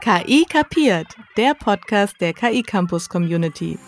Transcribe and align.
KI 0.00 0.46
kapiert, 0.48 1.14
der 1.36 1.52
Podcast 1.52 2.18
der 2.22 2.32
KI 2.32 2.62
Campus 2.62 3.06
Community. 3.06 3.78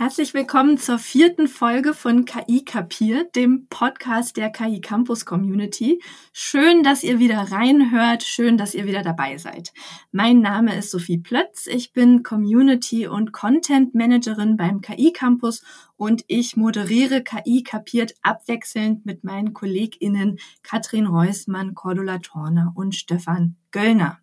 Herzlich 0.00 0.32
willkommen 0.32 0.78
zur 0.78 1.00
vierten 1.00 1.48
Folge 1.48 1.92
von 1.92 2.24
KI 2.24 2.64
Kapiert, 2.64 3.34
dem 3.34 3.66
Podcast 3.68 4.36
der 4.36 4.48
KI 4.50 4.80
Campus 4.80 5.26
Community. 5.26 6.00
Schön, 6.32 6.84
dass 6.84 7.02
ihr 7.02 7.18
wieder 7.18 7.50
reinhört, 7.50 8.22
schön, 8.22 8.56
dass 8.56 8.76
ihr 8.76 8.86
wieder 8.86 9.02
dabei 9.02 9.38
seid. 9.38 9.72
Mein 10.12 10.40
Name 10.40 10.76
ist 10.76 10.92
Sophie 10.92 11.18
Plötz, 11.18 11.66
ich 11.66 11.92
bin 11.92 12.22
Community 12.22 13.08
und 13.08 13.32
Content 13.32 13.96
Managerin 13.96 14.56
beim 14.56 14.82
KI 14.82 15.12
Campus 15.12 15.64
und 15.96 16.22
ich 16.28 16.56
moderiere 16.56 17.24
KI 17.24 17.64
Kapiert 17.64 18.14
abwechselnd 18.22 19.04
mit 19.04 19.24
meinen 19.24 19.52
KollegInnen 19.52 20.38
Katrin 20.62 21.08
Reusmann, 21.08 21.74
Cordula 21.74 22.18
Torner 22.18 22.72
und 22.76 22.94
Stefan 22.94 23.56
Göllner. 23.72 24.20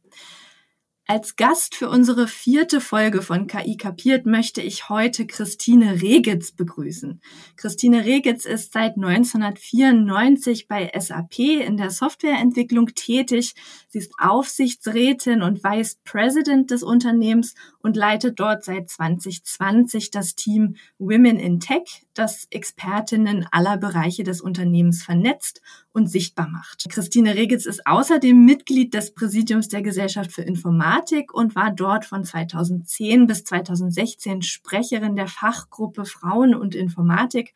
Als 1.07 1.35
Gast 1.35 1.75
für 1.75 1.87
unsere 1.87 2.27
vierte 2.27 2.81
Folge 2.81 3.21
von 3.21 3.45
KI 3.45 3.77
Kapiert 3.77 4.25
möchte 4.25 4.63
ich 4.63 4.89
heute 4.89 5.27
Christine 5.27 6.01
Regitz 6.01 6.51
begrüßen. 6.51 7.21
Christine 7.57 8.05
Regitz 8.05 8.45
ist 8.45 8.73
seit 8.73 8.95
1994 8.95 10.67
bei 10.67 10.91
SAP 10.97 11.37
in 11.37 11.77
der 11.77 11.91
Softwareentwicklung 11.91 12.87
tätig. 12.95 13.53
Sie 13.87 13.99
ist 13.99 14.13
Aufsichtsrätin 14.17 15.43
und 15.43 15.63
Vice 15.63 15.99
President 16.05 16.71
des 16.71 16.81
Unternehmens 16.81 17.53
und 17.83 17.95
leitet 17.95 18.39
dort 18.39 18.63
seit 18.63 18.89
2020 18.89 20.09
das 20.09 20.33
Team 20.33 20.75
Women 20.97 21.37
in 21.37 21.59
Tech, 21.59 22.04
das 22.15 22.47
Expertinnen 22.49 23.45
aller 23.51 23.77
Bereiche 23.77 24.23
des 24.23 24.41
Unternehmens 24.41 25.03
vernetzt 25.03 25.61
und 25.93 26.07
sichtbar 26.07 26.47
macht. 26.47 26.85
Christine 26.89 27.35
Regitz 27.35 27.65
ist 27.65 27.85
außerdem 27.85 28.43
Mitglied 28.43 28.93
des 28.93 29.13
Präsidiums 29.13 29.67
der 29.67 29.81
Gesellschaft 29.81 30.31
für 30.31 30.41
Informatik 30.41 31.34
und 31.34 31.55
war 31.55 31.71
dort 31.71 32.05
von 32.05 32.23
2010 32.23 33.27
bis 33.27 33.43
2016 33.43 34.41
Sprecherin 34.41 35.15
der 35.15 35.27
Fachgruppe 35.27 36.05
Frauen 36.05 36.55
und 36.55 36.75
Informatik 36.75 37.53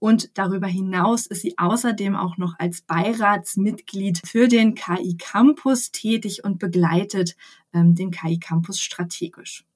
und 0.00 0.38
darüber 0.38 0.66
hinaus 0.66 1.26
ist 1.26 1.42
sie 1.42 1.58
außerdem 1.58 2.16
auch 2.16 2.38
noch 2.38 2.54
als 2.58 2.80
Beiratsmitglied 2.80 4.22
für 4.26 4.48
den 4.48 4.74
KI 4.74 5.16
Campus 5.18 5.92
tätig 5.92 6.42
und 6.42 6.58
begleitet 6.58 7.36
ähm, 7.74 7.94
den 7.94 8.10
KI 8.10 8.38
Campus 8.38 8.80
strategisch. 8.80 9.66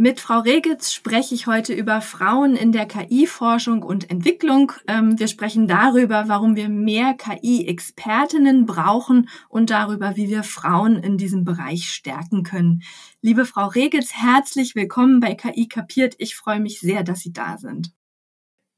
Mit 0.00 0.20
Frau 0.20 0.38
Regitz 0.38 0.92
spreche 0.92 1.34
ich 1.34 1.48
heute 1.48 1.72
über 1.72 2.00
Frauen 2.00 2.54
in 2.54 2.70
der 2.70 2.86
KI-Forschung 2.86 3.82
und 3.82 4.08
Entwicklung. 4.12 4.70
Ähm, 4.86 5.18
wir 5.18 5.26
sprechen 5.26 5.66
darüber, 5.66 6.28
warum 6.28 6.54
wir 6.54 6.68
mehr 6.68 7.14
KI-Expertinnen 7.14 8.64
brauchen 8.64 9.28
und 9.48 9.70
darüber, 9.70 10.14
wie 10.14 10.28
wir 10.28 10.44
Frauen 10.44 11.02
in 11.02 11.18
diesem 11.18 11.44
Bereich 11.44 11.90
stärken 11.90 12.44
können. 12.44 12.84
Liebe 13.22 13.44
Frau 13.44 13.66
Regitz, 13.66 14.12
herzlich 14.12 14.76
willkommen 14.76 15.18
bei 15.18 15.34
KI 15.34 15.66
Kapiert. 15.66 16.14
Ich 16.18 16.36
freue 16.36 16.60
mich 16.60 16.78
sehr, 16.78 17.02
dass 17.02 17.18
Sie 17.18 17.32
da 17.32 17.58
sind. 17.58 17.90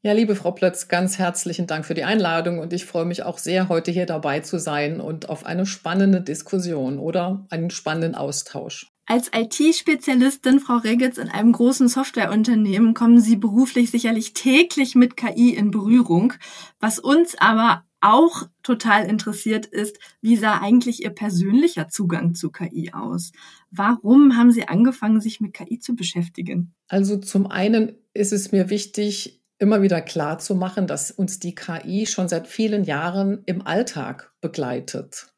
Ja, 0.01 0.15
liebe 0.15 0.35
Frau 0.35 0.53
Plötz, 0.53 0.89
ganz 0.89 1.19
herzlichen 1.19 1.67
Dank 1.67 1.85
für 1.85 1.93
die 1.93 2.05
Einladung 2.05 2.61
und 2.61 2.73
ich 2.73 2.87
freue 2.87 3.05
mich 3.05 3.25
auch 3.25 3.37
sehr, 3.37 3.69
heute 3.69 3.91
hier 3.91 4.07
dabei 4.07 4.41
zu 4.41 4.59
sein 4.59 5.03
und 5.03 5.29
auf 5.29 5.45
eine 5.45 5.67
spannende 5.67 6.23
Diskussion 6.23 6.99
oder 6.99 7.47
einen 7.51 7.69
spannenden 7.69 8.15
Austausch. 8.15 8.91
Als 9.11 9.29
IT-Spezialistin, 9.35 10.61
Frau 10.61 10.77
Regitz, 10.77 11.19
in 11.19 11.31
einem 11.31 11.51
großen 11.51 11.89
Softwareunternehmen 11.89 12.95
kommen 12.95 13.21
Sie 13.21 13.35
beruflich 13.35 13.91
sicherlich 13.91 14.35
täglich 14.35 14.95
mit 14.95 15.17
KI 15.17 15.53
in 15.53 15.73
Berührung. 15.73 16.35
Was 16.79 17.01
uns 17.01 17.35
aber 17.37 17.83
auch 18.01 18.49
total 18.63 19.07
interessiert 19.07 19.67
ist, 19.67 19.99
wie 20.21 20.37
sah 20.37 20.61
eigentlich 20.61 21.03
Ihr 21.03 21.11
persönlicher 21.11 21.89
Zugang 21.89 22.37
zu 22.37 22.53
KI 22.53 22.93
aus? 22.93 23.33
Warum 23.73 24.37
haben 24.37 24.53
Sie 24.53 24.69
angefangen, 24.69 25.21
sich 25.21 25.41
mit 25.41 25.55
KI 25.55 25.81
zu 25.81 25.97
beschäftigen? 25.97 26.73
Also 26.87 27.17
zum 27.17 27.49
einen 27.49 27.97
ist 28.15 28.33
es 28.33 28.53
mir 28.53 28.71
wichtig, 28.71 29.43
immer 29.59 29.83
wieder 29.83 30.03
klar 30.03 30.39
zu 30.39 30.55
machen, 30.55 30.87
dass 30.87 31.11
uns 31.11 31.41
die 31.41 31.57
KI 31.57 32.07
schon 32.07 32.29
seit 32.29 32.47
vielen 32.47 32.85
Jahren 32.85 33.43
im 33.47 33.67
Alltag 33.67 34.33
begleitet. 34.41 35.35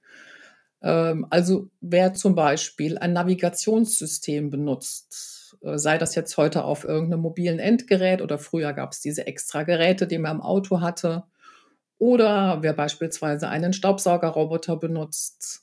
Ähm, 0.83 1.27
also 1.31 1.69
wer 1.81 2.15
zum 2.15 2.35
Beispiel 2.35 2.99
ein 2.99 3.13
Navigationssystem 3.13 4.51
benutzt, 4.51 5.57
äh, 5.63 5.79
sei 5.79 5.99
das 5.99 6.15
jetzt 6.15 6.37
heute 6.37 6.65
auf 6.65 6.85
irgendeinem 6.85 7.21
mobilen 7.21 7.59
Endgerät 7.59 8.23
oder 8.23 8.39
früher 8.39 8.73
gab 8.73 8.93
es 8.93 9.01
diese 9.01 9.27
extra 9.27 9.63
Geräte, 9.63 10.07
die 10.07 10.19
man 10.19 10.37
im 10.37 10.43
Auto 10.43 10.81
hatte, 10.81 11.25
oder 11.99 12.59
wer 12.63 12.73
beispielsweise 12.73 13.49
einen 13.49 13.73
Staubsaugerroboter 13.73 14.77
benutzt, 14.77 15.63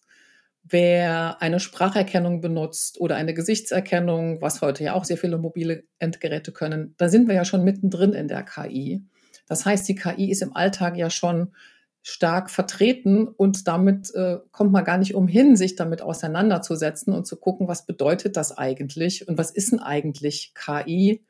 wer 0.64 1.42
eine 1.42 1.60
Spracherkennung 1.60 2.40
benutzt 2.40 3.02
oder 3.02 3.18
eine 3.18 3.34
Gesichtserkennung, 3.34 4.42
was 4.42 4.62
heute 4.62 4.86
ja 4.86 4.94
auch 4.94 5.04
sehr 5.04 5.18
viele 5.18 5.38
mobile 5.38 5.84
Endgeräte 6.00 6.54
können, 6.54 6.96
da 6.98 7.10
sind 7.10 7.28
wir 7.28 7.36
ja 7.36 7.44
schon 7.44 7.66
mittendrin 7.66 8.14
in 8.14 8.30
der 8.30 8.44
KI. 8.44 9.04
Das 9.48 9.66
heißt, 9.66 9.86
die 9.90 9.96
KI 9.96 10.32
ist 10.32 10.42
im 10.42 10.56
Alltag 10.56 10.96
ja 10.96 11.10
schon 11.10 11.54
stark 12.02 12.50
vertreten 12.50 13.28
und 13.28 13.68
damit 13.68 14.14
äh, 14.16 14.38
kommt 14.52 14.72
man 14.72 14.86
gar 14.86 14.98
nicht 14.98 15.16
umhin, 15.16 15.56
sich 15.56 15.76
damit 15.76 16.02
auseinanderzusetzen 16.02 17.14
und 17.14 17.26
zu 17.26 17.36
gucken, 17.38 17.68
was 17.68 17.86
bedeutet 17.86 18.38
das 18.38 18.58
eigentlich 18.58 19.28
und 19.28 19.38
was 19.38 19.52
ist 19.52 19.72
denn 19.72 19.80
eigentlich 19.80 20.54
KI 20.56 21.22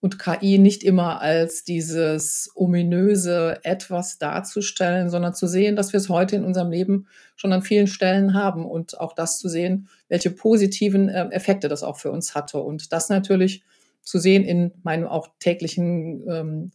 und 0.00 0.18
KI 0.18 0.58
nicht 0.58 0.84
immer 0.84 1.20
als 1.20 1.64
dieses 1.64 2.50
ominöse 2.54 3.58
etwas 3.62 4.18
darzustellen, 4.18 5.10
sondern 5.10 5.34
zu 5.34 5.46
sehen, 5.46 5.76
dass 5.76 5.92
wir 5.92 5.98
es 5.98 6.08
heute 6.08 6.36
in 6.36 6.44
unserem 6.44 6.70
Leben 6.70 7.08
schon 7.34 7.52
an 7.52 7.62
vielen 7.62 7.86
Stellen 7.86 8.34
haben 8.34 8.66
und 8.66 8.98
auch 9.00 9.14
das 9.14 9.38
zu 9.38 9.48
sehen, 9.48 9.88
welche 10.08 10.30
positiven 10.30 11.08
äh, 11.08 11.28
Effekte 11.30 11.68
das 11.68 11.82
auch 11.82 11.98
für 11.98 12.10
uns 12.10 12.34
hatte. 12.34 12.58
Und 12.58 12.92
das 12.92 13.08
natürlich 13.08 13.64
zu 14.02 14.18
sehen 14.18 14.44
in 14.44 14.72
meinem 14.82 15.06
auch 15.06 15.28
täglichen 15.40 16.24
ähm, 16.28 16.70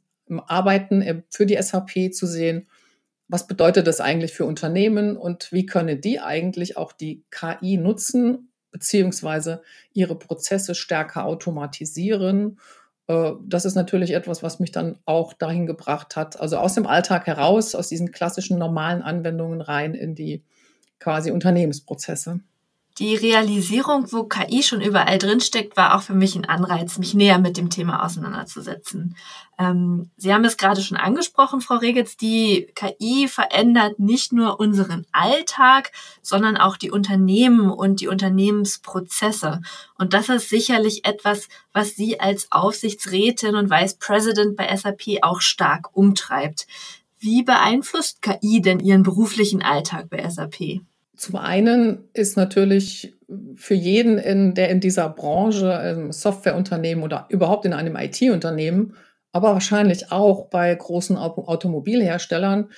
Arbeiten 0.48 1.02
äh, 1.02 1.22
für 1.30 1.46
die 1.46 1.62
SAP 1.62 2.14
zu 2.14 2.26
sehen, 2.26 2.68
was 3.32 3.48
bedeutet 3.48 3.88
das 3.88 4.02
eigentlich 4.02 4.34
für 4.34 4.44
Unternehmen 4.44 5.16
und 5.16 5.54
wie 5.54 5.66
können 5.66 6.02
die 6.02 6.20
eigentlich 6.20 6.76
auch 6.76 6.92
die 6.92 7.24
KI 7.32 7.78
nutzen, 7.78 8.52
beziehungsweise 8.72 9.62
ihre 9.94 10.20
Prozesse 10.20 10.76
stärker 10.76 11.24
automatisieren. 11.24 12.60
Äh, 13.08 13.32
das 13.46 13.64
ist 13.64 13.76
natürlich 13.76 14.12
etwas, 14.12 14.44
was 14.44 14.60
mich 14.60 14.74
dann 14.74 15.00
auch 15.06 15.32
dahin 15.32 15.66
gebracht 15.66 16.18
hat, 16.18 16.42
also 16.42 16.58
aus 16.58 16.74
dem 16.74 16.86
Alltag 16.86 17.26
heraus, 17.26 17.74
aus 17.74 17.88
diesen 17.88 18.12
klassischen 18.12 18.60
normalen 18.60 19.02
Anwendungen 19.02 19.62
rein 19.62 19.94
in 19.94 20.14
die 20.14 20.44
quasi 21.00 21.32
Unternehmensprozesse. 21.32 22.42
Die 22.98 23.16
Realisierung, 23.16 24.12
wo 24.12 24.26
KI 24.26 24.64
schon 24.64 24.82
überall 24.82 25.18
drinsteckt, 25.18 25.78
war 25.78 25.96
auch 25.96 26.02
für 26.02 26.14
mich 26.14 26.36
ein 26.36 26.46
Anreiz, 26.46 26.98
mich 26.98 27.14
näher 27.14 27.40
mit 27.40 27.56
dem 27.56 27.70
Thema 27.70 28.06
auseinanderzusetzen. 28.06 29.16
Ähm, 29.58 30.12
Sie 30.18 30.34
haben 30.34 30.44
es 30.44 30.58
gerade 30.58 30.82
schon 30.82 30.98
angesprochen, 30.98 31.62
Frau 31.62 31.76
Regitz, 31.76 32.18
die 32.18 32.68
KI 32.76 33.30
verändert 33.30 34.00
nicht 34.00 34.34
nur 34.34 34.60
unseren 34.60 35.06
Alltag, 35.14 35.92
sondern 36.22 36.58
auch 36.58 36.76
die 36.76 36.92
Unternehmen 36.92 37.72
und 37.72 38.02
die 38.02 38.10
Unternehmensprozesse. 38.10 39.62
Und 39.98 40.14
das 40.14 40.28
ist 40.28 40.50
sicherlich 40.50 41.06
etwas, 41.06 41.48
was 41.72 41.96
Sie 41.96 42.20
als 42.20 42.52
Aufsichtsrätin 42.52 43.56
und 43.56 43.72
Vice 43.72 43.96
President 44.00 44.58
bei 44.58 44.76
SAP 44.76 45.20
auch 45.22 45.40
stark 45.40 45.96
umtreibt. 45.96 46.68
Wie 47.20 47.44
beeinflusst 47.44 48.22
KI 48.22 48.62
denn 48.62 48.80
Ihren 48.80 49.04
beruflichen 49.04 49.62
Alltag 49.62 50.10
bei 50.10 50.28
SAP? 50.30 50.82
Zum 51.22 51.36
einen 51.36 52.10
ist 52.14 52.36
natürlich 52.36 53.16
für 53.54 53.76
jeden, 53.76 54.18
in, 54.18 54.56
der 54.56 54.70
in 54.70 54.80
dieser 54.80 55.08
Branche, 55.08 55.72
im 55.96 56.12
Softwareunternehmen 56.12 57.04
oder 57.04 57.28
überhaupt 57.30 57.64
in 57.66 57.74
einem 57.74 57.96
IT-Unternehmen, 57.96 58.96
aber 59.32 59.54
wahrscheinlich 59.54 60.12
auch 60.12 60.48
bei 60.50 60.74
großen 60.74 61.18
Automobilherstellern, 61.18 62.72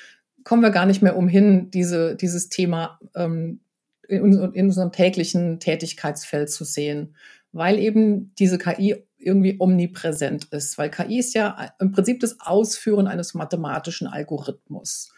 kommen 0.43 0.61
wir 0.61 0.71
gar 0.71 0.85
nicht 0.85 1.01
mehr 1.01 1.15
umhin, 1.15 1.71
diese, 1.71 2.17
dieses 2.17 2.49
Thema 2.49 2.99
ähm, 3.15 3.61
in, 4.09 4.33
in 4.53 4.65
unserem 4.65 4.91
täglichen 4.91 5.61
Tätigkeitsfeld 5.61 6.51
zu 6.51 6.65
sehen, 6.65 7.15
weil 7.53 7.79
eben 7.79 8.35
diese 8.35 8.57
KI 8.57 9.05
irgendwie 9.19 9.55
omnipräsent 9.57 10.49
ist, 10.51 10.77
weil 10.77 10.89
KI 10.89 11.19
ist 11.19 11.33
ja 11.33 11.71
im 11.79 11.93
Prinzip 11.93 12.19
das 12.19 12.41
Ausführen 12.41 13.07
eines 13.07 13.35
mathematischen 13.35 14.07
Algorithmus. 14.07 15.13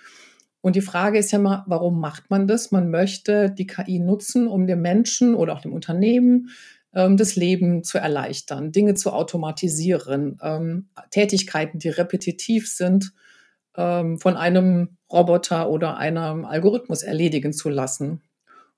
Und 0.66 0.76
die 0.76 0.82
Frage 0.82 1.20
ist 1.20 1.32
ja 1.32 1.38
mal, 1.38 1.64
warum 1.68 2.00
macht 2.00 2.32
man 2.32 2.48
das? 2.48 2.72
Man 2.72 2.90
möchte 2.90 3.52
die 3.52 3.68
KI 3.68 4.00
nutzen, 4.00 4.48
um 4.48 4.66
dem 4.66 4.82
Menschen 4.82 5.36
oder 5.36 5.54
auch 5.54 5.62
dem 5.62 5.74
Unternehmen 5.74 6.50
ähm, 6.96 7.18
das 7.18 7.36
Leben 7.36 7.84
zu 7.84 8.00
erleichtern, 8.00 8.72
Dinge 8.72 8.96
zu 8.96 9.14
automatisieren, 9.14 10.40
ähm, 10.42 10.90
Tätigkeiten, 11.12 11.78
die 11.78 11.90
repetitiv 11.90 12.68
sind, 12.68 13.14
ähm, 13.78 14.20
von 14.20 14.38
einem 14.38 14.98
Roboter 15.14 15.70
oder 15.70 15.98
einem 15.98 16.46
Algorithmus 16.46 17.04
erledigen 17.04 17.54
zu 17.54 17.70
lassen. 17.70 18.24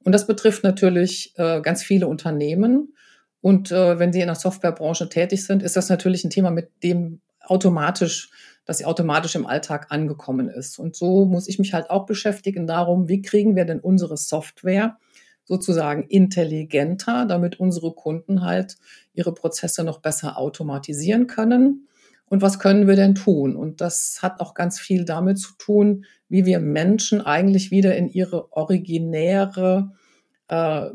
Und 0.03 0.11
das 0.11 0.27
betrifft 0.27 0.65
natürlich 0.65 1.35
äh, 1.37 1.61
ganz 1.61 1.83
viele 1.83 2.07
Unternehmen. 2.09 2.95
Und 3.39 3.71
äh, 3.71 3.97
wenn 3.97 4.11
Sie 4.11 4.19
in 4.19 4.27
der 4.27 4.35
Softwarebranche 4.35 5.07
tätig 5.07 5.45
sind, 5.45 5.63
ist 5.63 5.77
das 5.77 5.87
natürlich 5.87 6.25
ein 6.25 6.31
Thema, 6.31 6.51
mit 6.51 6.69
dem 6.83 7.21
automatisch 7.39 8.29
dass 8.67 8.79
sie 8.79 8.85
automatisch 8.85 9.33
im 9.35 9.47
Alltag 9.47 9.87
angekommen 9.89 10.49
ist. 10.49 10.77
Und 10.77 10.95
so 10.95 11.25
muss 11.25 11.47
ich 11.47 11.57
mich 11.57 11.73
halt 11.73 11.89
auch 11.89 12.05
beschäftigen 12.05 12.67
darum, 12.67 13.07
wie 13.07 13.21
kriegen 13.21 13.55
wir 13.55 13.63
denn 13.65 13.79
unsere 13.79 14.17
Software 14.17 14.97
sozusagen 15.45 16.03
intelligenter, 16.03 17.25
damit 17.25 17.59
unsere 17.61 17.93
Kunden 17.93 18.43
halt 18.43 18.75
ihre 19.13 19.33
Prozesse 19.33 19.85
noch 19.85 19.99
besser 20.01 20.37
automatisieren 20.37 21.27
können. 21.27 21.87
Und 22.25 22.41
was 22.41 22.59
können 22.59 22.87
wir 22.87 22.97
denn 22.97 23.15
tun? 23.15 23.55
Und 23.55 23.79
das 23.79 24.19
hat 24.21 24.41
auch 24.41 24.53
ganz 24.53 24.77
viel 24.77 25.05
damit 25.05 25.39
zu 25.39 25.53
tun, 25.57 26.03
wie 26.27 26.45
wir 26.45 26.59
Menschen 26.59 27.21
eigentlich 27.21 27.71
wieder 27.71 27.95
in 27.95 28.09
ihre 28.09 28.51
originäre 28.51 29.93
äh, 30.49 30.87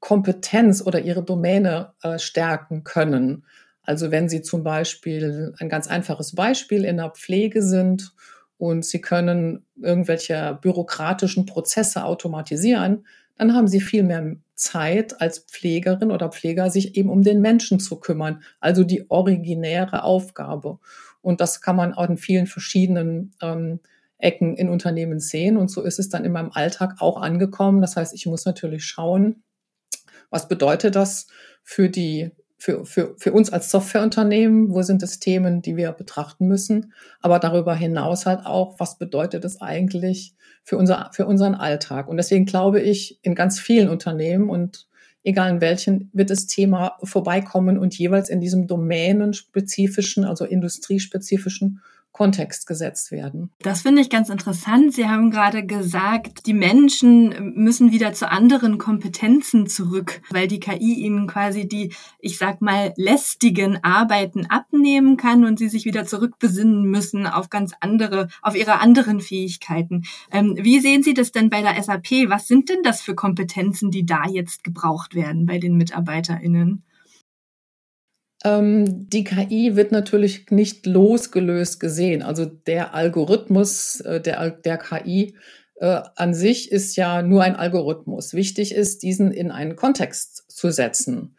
Kompetenz 0.00 0.80
oder 0.80 1.00
ihre 1.00 1.22
Domäne 1.22 1.92
äh, 2.02 2.18
stärken 2.18 2.84
können. 2.84 3.44
Also 3.88 4.10
wenn 4.10 4.28
Sie 4.28 4.42
zum 4.42 4.64
Beispiel 4.64 5.54
ein 5.58 5.70
ganz 5.70 5.88
einfaches 5.88 6.34
Beispiel 6.34 6.84
in 6.84 6.98
der 6.98 7.08
Pflege 7.08 7.62
sind 7.62 8.12
und 8.58 8.84
Sie 8.84 9.00
können 9.00 9.64
irgendwelche 9.80 10.58
bürokratischen 10.60 11.46
Prozesse 11.46 12.04
automatisieren, 12.04 13.06
dann 13.38 13.54
haben 13.54 13.66
Sie 13.66 13.80
viel 13.80 14.02
mehr 14.02 14.36
Zeit 14.54 15.22
als 15.22 15.38
Pflegerin 15.38 16.10
oder 16.10 16.28
Pfleger, 16.28 16.68
sich 16.68 16.98
eben 16.98 17.08
um 17.08 17.22
den 17.22 17.40
Menschen 17.40 17.80
zu 17.80 17.98
kümmern. 17.98 18.42
Also 18.60 18.84
die 18.84 19.10
originäre 19.10 20.02
Aufgabe. 20.02 20.80
Und 21.22 21.40
das 21.40 21.62
kann 21.62 21.76
man 21.76 21.94
auch 21.94 22.10
in 22.10 22.18
vielen 22.18 22.46
verschiedenen 22.46 23.32
ähm, 23.40 23.80
Ecken 24.18 24.54
in 24.58 24.68
Unternehmen 24.68 25.18
sehen. 25.18 25.56
Und 25.56 25.70
so 25.70 25.80
ist 25.80 25.98
es 25.98 26.10
dann 26.10 26.26
in 26.26 26.32
meinem 26.32 26.50
Alltag 26.52 26.96
auch 26.98 27.18
angekommen. 27.18 27.80
Das 27.80 27.96
heißt, 27.96 28.12
ich 28.12 28.26
muss 28.26 28.44
natürlich 28.44 28.84
schauen, 28.84 29.44
was 30.28 30.46
bedeutet 30.46 30.94
das 30.94 31.28
für 31.62 31.88
die 31.88 32.32
für, 32.58 32.84
für, 32.84 33.14
für 33.16 33.32
uns 33.32 33.50
als 33.50 33.70
Softwareunternehmen, 33.70 34.70
wo 34.70 34.82
sind 34.82 35.02
es 35.02 35.20
Themen, 35.20 35.62
die 35.62 35.76
wir 35.76 35.92
betrachten 35.92 36.48
müssen, 36.48 36.92
aber 37.20 37.38
darüber 37.38 37.74
hinaus 37.74 38.26
halt 38.26 38.44
auch, 38.44 38.80
was 38.80 38.98
bedeutet 38.98 39.44
es 39.44 39.60
eigentlich 39.60 40.34
für, 40.64 40.76
unser, 40.76 41.10
für 41.12 41.26
unseren 41.26 41.54
Alltag. 41.54 42.08
Und 42.08 42.16
deswegen 42.16 42.46
glaube 42.46 42.80
ich, 42.80 43.20
in 43.22 43.36
ganz 43.36 43.60
vielen 43.60 43.88
Unternehmen 43.88 44.50
und 44.50 44.88
egal 45.22 45.50
in 45.50 45.60
welchen, 45.60 46.10
wird 46.12 46.30
das 46.30 46.46
Thema 46.46 46.98
vorbeikommen 47.04 47.78
und 47.78 47.96
jeweils 47.96 48.28
in 48.28 48.40
diesem 48.40 48.66
domänenspezifischen, 48.66 50.24
also 50.24 50.44
industriespezifischen 50.44 51.80
Kontext 52.18 52.66
gesetzt 52.66 53.12
werden. 53.12 53.50
Das 53.60 53.82
finde 53.82 54.02
ich 54.02 54.10
ganz 54.10 54.28
interessant. 54.28 54.92
Sie 54.92 55.06
haben 55.06 55.30
gerade 55.30 55.64
gesagt, 55.64 56.46
die 56.46 56.52
Menschen 56.52 57.54
müssen 57.54 57.92
wieder 57.92 58.12
zu 58.12 58.28
anderen 58.28 58.76
Kompetenzen 58.76 59.68
zurück, 59.68 60.20
weil 60.30 60.48
die 60.48 60.58
KI 60.58 60.94
ihnen 60.94 61.28
quasi 61.28 61.68
die, 61.68 61.94
ich 62.18 62.36
sag 62.36 62.60
mal, 62.60 62.92
lästigen 62.96 63.84
Arbeiten 63.84 64.46
abnehmen 64.46 65.16
kann 65.16 65.44
und 65.44 65.60
sie 65.60 65.68
sich 65.68 65.84
wieder 65.84 66.06
zurückbesinnen 66.06 66.82
müssen 66.82 67.24
auf 67.28 67.50
ganz 67.50 67.72
andere, 67.78 68.26
auf 68.42 68.56
ihre 68.56 68.80
anderen 68.80 69.20
Fähigkeiten. 69.20 70.02
Ähm, 70.32 70.56
wie 70.58 70.80
sehen 70.80 71.04
Sie 71.04 71.14
das 71.14 71.30
denn 71.30 71.50
bei 71.50 71.62
der 71.62 71.80
SAP? 71.80 72.28
Was 72.28 72.48
sind 72.48 72.68
denn 72.68 72.82
das 72.82 73.00
für 73.00 73.14
Kompetenzen, 73.14 73.92
die 73.92 74.04
da 74.04 74.24
jetzt 74.28 74.64
gebraucht 74.64 75.14
werden 75.14 75.46
bei 75.46 75.58
den 75.58 75.76
MitarbeiterInnen? 75.76 76.82
Ähm, 78.44 79.08
die 79.08 79.24
KI 79.24 79.74
wird 79.74 79.90
natürlich 79.92 80.50
nicht 80.50 80.86
losgelöst 80.86 81.80
gesehen. 81.80 82.22
Also 82.22 82.44
der 82.44 82.94
Algorithmus 82.94 84.00
äh, 84.00 84.20
der, 84.20 84.50
der 84.50 84.78
KI 84.78 85.34
äh, 85.76 86.02
an 86.16 86.34
sich 86.34 86.70
ist 86.70 86.96
ja 86.96 87.22
nur 87.22 87.42
ein 87.42 87.56
Algorithmus. 87.56 88.34
Wichtig 88.34 88.74
ist, 88.74 89.02
diesen 89.02 89.32
in 89.32 89.50
einen 89.50 89.76
Kontext 89.76 90.50
zu 90.50 90.70
setzen. 90.70 91.36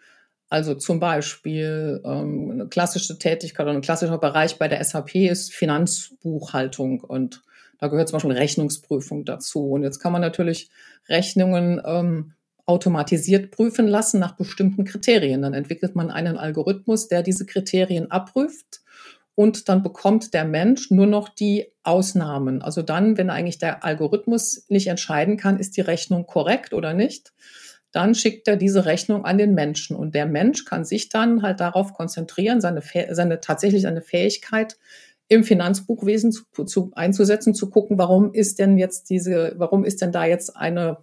Also 0.49 0.73
zum 0.73 0.99
Beispiel 0.99 2.01
ähm, 2.03 2.51
eine 2.51 2.67
klassische 2.67 3.19
Tätigkeit 3.19 3.65
oder 3.65 3.75
ein 3.75 3.81
klassischer 3.81 4.17
Bereich 4.17 4.57
bei 4.57 4.67
der 4.67 4.83
SAP 4.83 5.15
ist 5.15 5.53
Finanzbuchhaltung 5.53 7.01
und 7.01 7.43
da 7.77 7.87
gehört 7.87 8.09
zum 8.09 8.17
Beispiel 8.17 8.33
Rechnungsprüfung 8.33 9.23
dazu. 9.23 9.69
Und 9.69 9.83
jetzt 9.83 9.99
kann 9.99 10.11
man 10.11 10.21
natürlich 10.21 10.69
Rechnungen 11.07 11.81
ähm, 11.85 12.33
automatisiert 12.69 13.49
prüfen 13.49 13.87
lassen 13.87 14.19
nach 14.19 14.37
bestimmten 14.37 14.85
Kriterien. 14.85 15.41
Dann 15.41 15.55
entwickelt 15.55 15.95
man 15.95 16.11
einen 16.11 16.37
Algorithmus, 16.37 17.07
der 17.07 17.23
diese 17.23 17.47
Kriterien 17.47 18.11
abprüft 18.11 18.81
und 19.33 19.69
dann 19.69 19.81
bekommt 19.81 20.35
der 20.35 20.45
Mensch 20.45 20.91
nur 20.91 21.07
noch 21.07 21.29
die 21.29 21.65
Ausnahmen. 21.81 22.61
Also 22.61 22.83
dann, 22.83 23.17
wenn 23.17 23.31
eigentlich 23.31 23.57
der 23.57 23.83
Algorithmus 23.83 24.65
nicht 24.69 24.85
entscheiden 24.87 25.35
kann, 25.35 25.57
ist 25.57 25.77
die 25.77 25.81
Rechnung 25.81 26.27
korrekt 26.27 26.73
oder 26.73 26.93
nicht, 26.93 27.33
dann 27.91 28.13
schickt 28.13 28.47
er 28.47 28.55
diese 28.55 28.85
Rechnung 28.85 29.25
an 29.25 29.39
den 29.39 29.55
Menschen 29.55 29.95
und 29.95 30.13
der 30.13 30.27
Mensch 30.27 30.65
kann 30.65 30.85
sich 30.85 31.09
dann 31.09 31.41
halt 31.41 31.59
darauf 31.59 31.93
konzentrieren, 31.93 32.61
seine, 32.61 32.83
seine 33.09 33.39
tatsächlich 33.39 33.81
seine 33.81 34.03
Fähigkeit 34.03 34.77
im 35.27 35.43
Finanzbuchwesen 35.43 36.31
zu, 36.31 36.43
zu, 36.65 36.91
einzusetzen, 36.93 37.55
zu 37.55 37.71
gucken, 37.71 37.97
warum 37.97 38.31
ist 38.33 38.59
denn 38.59 38.77
jetzt 38.77 39.09
diese, 39.09 39.53
warum 39.57 39.85
ist 39.85 40.01
denn 40.01 40.11
da 40.11 40.25
jetzt 40.25 40.55
eine 40.55 40.97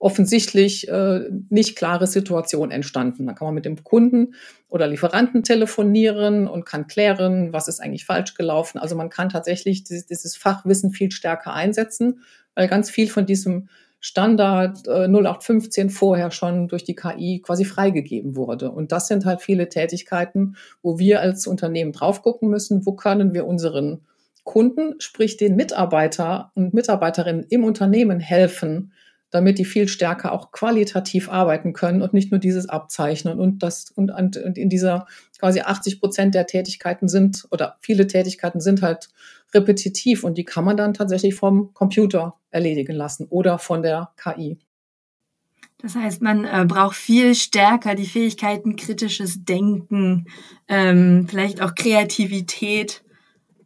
offensichtlich 0.00 0.88
äh, 0.88 1.28
nicht 1.50 1.76
klare 1.76 2.06
Situation 2.06 2.70
entstanden. 2.70 3.26
Da 3.26 3.34
kann 3.34 3.46
man 3.46 3.54
mit 3.54 3.66
dem 3.66 3.84
Kunden 3.84 4.34
oder 4.68 4.86
Lieferanten 4.86 5.44
telefonieren 5.44 6.48
und 6.48 6.64
kann 6.64 6.86
klären, 6.86 7.52
was 7.52 7.68
ist 7.68 7.80
eigentlich 7.80 8.06
falsch 8.06 8.34
gelaufen. 8.34 8.78
Also 8.78 8.96
man 8.96 9.10
kann 9.10 9.28
tatsächlich 9.28 9.84
dieses, 9.84 10.06
dieses 10.06 10.36
Fachwissen 10.36 10.90
viel 10.90 11.12
stärker 11.12 11.52
einsetzen, 11.52 12.22
weil 12.54 12.66
ganz 12.66 12.90
viel 12.90 13.08
von 13.08 13.26
diesem 13.26 13.68
Standard 14.00 14.88
äh, 14.88 15.06
0815 15.06 15.90
vorher 15.90 16.30
schon 16.30 16.66
durch 16.66 16.84
die 16.84 16.94
KI 16.94 17.42
quasi 17.44 17.66
freigegeben 17.66 18.36
wurde. 18.36 18.70
Und 18.70 18.92
das 18.92 19.06
sind 19.06 19.26
halt 19.26 19.42
viele 19.42 19.68
Tätigkeiten, 19.68 20.56
wo 20.82 20.98
wir 20.98 21.20
als 21.20 21.46
Unternehmen 21.46 21.92
drauf 21.92 22.22
gucken 22.22 22.48
müssen, 22.48 22.86
wo 22.86 22.92
können 22.92 23.34
wir 23.34 23.46
unseren 23.46 24.00
Kunden, 24.44 24.94
sprich 24.98 25.36
den 25.36 25.56
Mitarbeiter 25.56 26.52
und 26.54 26.72
Mitarbeiterinnen 26.72 27.44
im 27.50 27.64
Unternehmen 27.64 28.18
helfen, 28.18 28.92
damit 29.30 29.58
die 29.58 29.64
viel 29.64 29.88
stärker 29.88 30.32
auch 30.32 30.52
qualitativ 30.52 31.28
arbeiten 31.28 31.72
können 31.72 32.02
und 32.02 32.12
nicht 32.12 32.30
nur 32.30 32.40
dieses 32.40 32.68
abzeichnen. 32.68 33.38
Und 33.38 33.62
das, 33.62 33.90
und, 33.90 34.10
und 34.10 34.36
in 34.36 34.68
dieser 34.68 35.06
quasi 35.38 35.60
80 35.60 36.00
Prozent 36.00 36.34
der 36.34 36.46
Tätigkeiten 36.46 37.08
sind 37.08 37.46
oder 37.50 37.76
viele 37.80 38.06
Tätigkeiten 38.06 38.60
sind 38.60 38.82
halt 38.82 39.08
repetitiv 39.54 40.24
und 40.24 40.38
die 40.38 40.44
kann 40.44 40.64
man 40.64 40.76
dann 40.76 40.94
tatsächlich 40.94 41.34
vom 41.34 41.72
Computer 41.74 42.36
erledigen 42.50 42.94
lassen 42.94 43.26
oder 43.30 43.58
von 43.58 43.82
der 43.82 44.10
KI. 44.16 44.58
Das 45.82 45.94
heißt, 45.94 46.20
man 46.20 46.44
äh, 46.44 46.66
braucht 46.68 46.96
viel 46.96 47.34
stärker 47.34 47.94
die 47.94 48.06
Fähigkeiten 48.06 48.76
kritisches 48.76 49.44
Denken, 49.44 50.26
ähm, 50.68 51.26
vielleicht 51.28 51.62
auch 51.62 51.74
Kreativität 51.74 53.02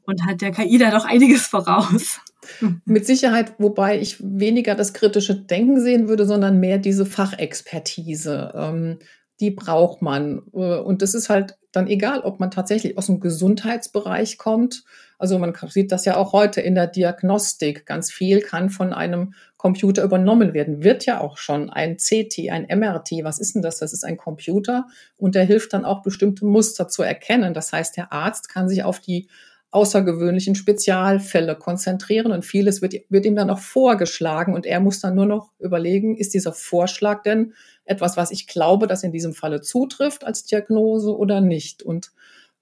und 0.06 0.24
hat 0.24 0.40
der 0.40 0.52
KI 0.52 0.78
da 0.78 0.90
doch 0.90 1.04
einiges 1.04 1.46
voraus. 1.46 2.20
Mit 2.84 3.06
Sicherheit, 3.06 3.54
wobei 3.58 3.98
ich 3.98 4.16
weniger 4.20 4.74
das 4.74 4.92
kritische 4.92 5.34
Denken 5.34 5.80
sehen 5.80 6.08
würde, 6.08 6.26
sondern 6.26 6.60
mehr 6.60 6.78
diese 6.78 7.06
Fachexpertise. 7.06 8.52
Ähm, 8.54 8.98
die 9.40 9.50
braucht 9.50 10.02
man. 10.02 10.42
Äh, 10.52 10.78
und 10.78 11.02
das 11.02 11.14
ist 11.14 11.28
halt 11.28 11.56
dann 11.72 11.86
egal, 11.88 12.20
ob 12.20 12.40
man 12.40 12.50
tatsächlich 12.50 12.96
aus 12.96 13.06
dem 13.06 13.20
Gesundheitsbereich 13.20 14.38
kommt. 14.38 14.84
Also 15.18 15.38
man 15.38 15.54
sieht 15.68 15.90
das 15.90 16.04
ja 16.04 16.16
auch 16.16 16.32
heute 16.32 16.60
in 16.60 16.74
der 16.74 16.86
Diagnostik. 16.86 17.86
Ganz 17.86 18.12
viel 18.12 18.40
kann 18.40 18.70
von 18.70 18.92
einem 18.92 19.34
Computer 19.56 20.02
übernommen 20.04 20.54
werden. 20.54 20.84
Wird 20.84 21.06
ja 21.06 21.20
auch 21.20 21.38
schon 21.38 21.70
ein 21.70 21.96
CT, 21.96 22.50
ein 22.50 22.66
MRT. 22.68 23.24
Was 23.24 23.38
ist 23.38 23.54
denn 23.54 23.62
das? 23.62 23.78
Das 23.78 23.92
ist 23.92 24.04
ein 24.04 24.16
Computer 24.16 24.86
und 25.16 25.34
der 25.34 25.44
hilft 25.44 25.72
dann 25.72 25.84
auch 25.84 26.02
bestimmte 26.02 26.44
Muster 26.44 26.88
zu 26.88 27.02
erkennen. 27.02 27.54
Das 27.54 27.72
heißt, 27.72 27.96
der 27.96 28.12
Arzt 28.12 28.48
kann 28.48 28.68
sich 28.68 28.84
auf 28.84 29.00
die 29.00 29.28
außergewöhnlichen 29.74 30.54
Spezialfälle 30.54 31.56
konzentrieren 31.56 32.30
und 32.30 32.44
vieles 32.44 32.80
wird, 32.80 32.94
wird 33.08 33.26
ihm 33.26 33.34
dann 33.34 33.50
auch 33.50 33.58
vorgeschlagen 33.58 34.54
und 34.54 34.66
er 34.66 34.78
muss 34.78 35.00
dann 35.00 35.16
nur 35.16 35.26
noch 35.26 35.50
überlegen, 35.58 36.16
ist 36.16 36.32
dieser 36.32 36.52
Vorschlag 36.52 37.22
denn 37.22 37.54
etwas, 37.84 38.16
was 38.16 38.30
ich 38.30 38.46
glaube, 38.46 38.86
das 38.86 39.02
in 39.02 39.10
diesem 39.10 39.34
Falle 39.34 39.60
zutrifft 39.60 40.24
als 40.24 40.44
Diagnose 40.44 41.16
oder 41.16 41.40
nicht? 41.40 41.82
Und 41.82 42.12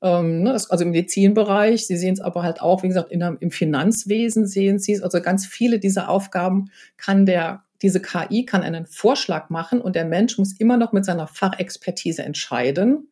ähm, 0.00 0.42
ne, 0.42 0.52
also 0.52 0.84
im 0.84 0.90
Medizinbereich, 0.90 1.86
Sie 1.86 1.98
sehen 1.98 2.14
es 2.14 2.20
aber 2.20 2.42
halt 2.42 2.62
auch, 2.62 2.82
wie 2.82 2.88
gesagt, 2.88 3.12
in, 3.12 3.20
im 3.20 3.50
Finanzwesen 3.50 4.46
sehen 4.46 4.78
Sie 4.78 4.92
es, 4.92 5.02
also 5.02 5.20
ganz 5.20 5.44
viele 5.44 5.78
dieser 5.78 6.08
Aufgaben 6.08 6.70
kann 6.96 7.26
der 7.26 7.62
diese 7.82 8.00
KI 8.00 8.46
kann 8.46 8.62
einen 8.62 8.86
Vorschlag 8.86 9.50
machen 9.50 9.80
und 9.80 9.96
der 9.96 10.04
Mensch 10.04 10.38
muss 10.38 10.52
immer 10.52 10.76
noch 10.76 10.92
mit 10.92 11.04
seiner 11.04 11.26
Fachexpertise 11.26 12.22
entscheiden, 12.22 13.08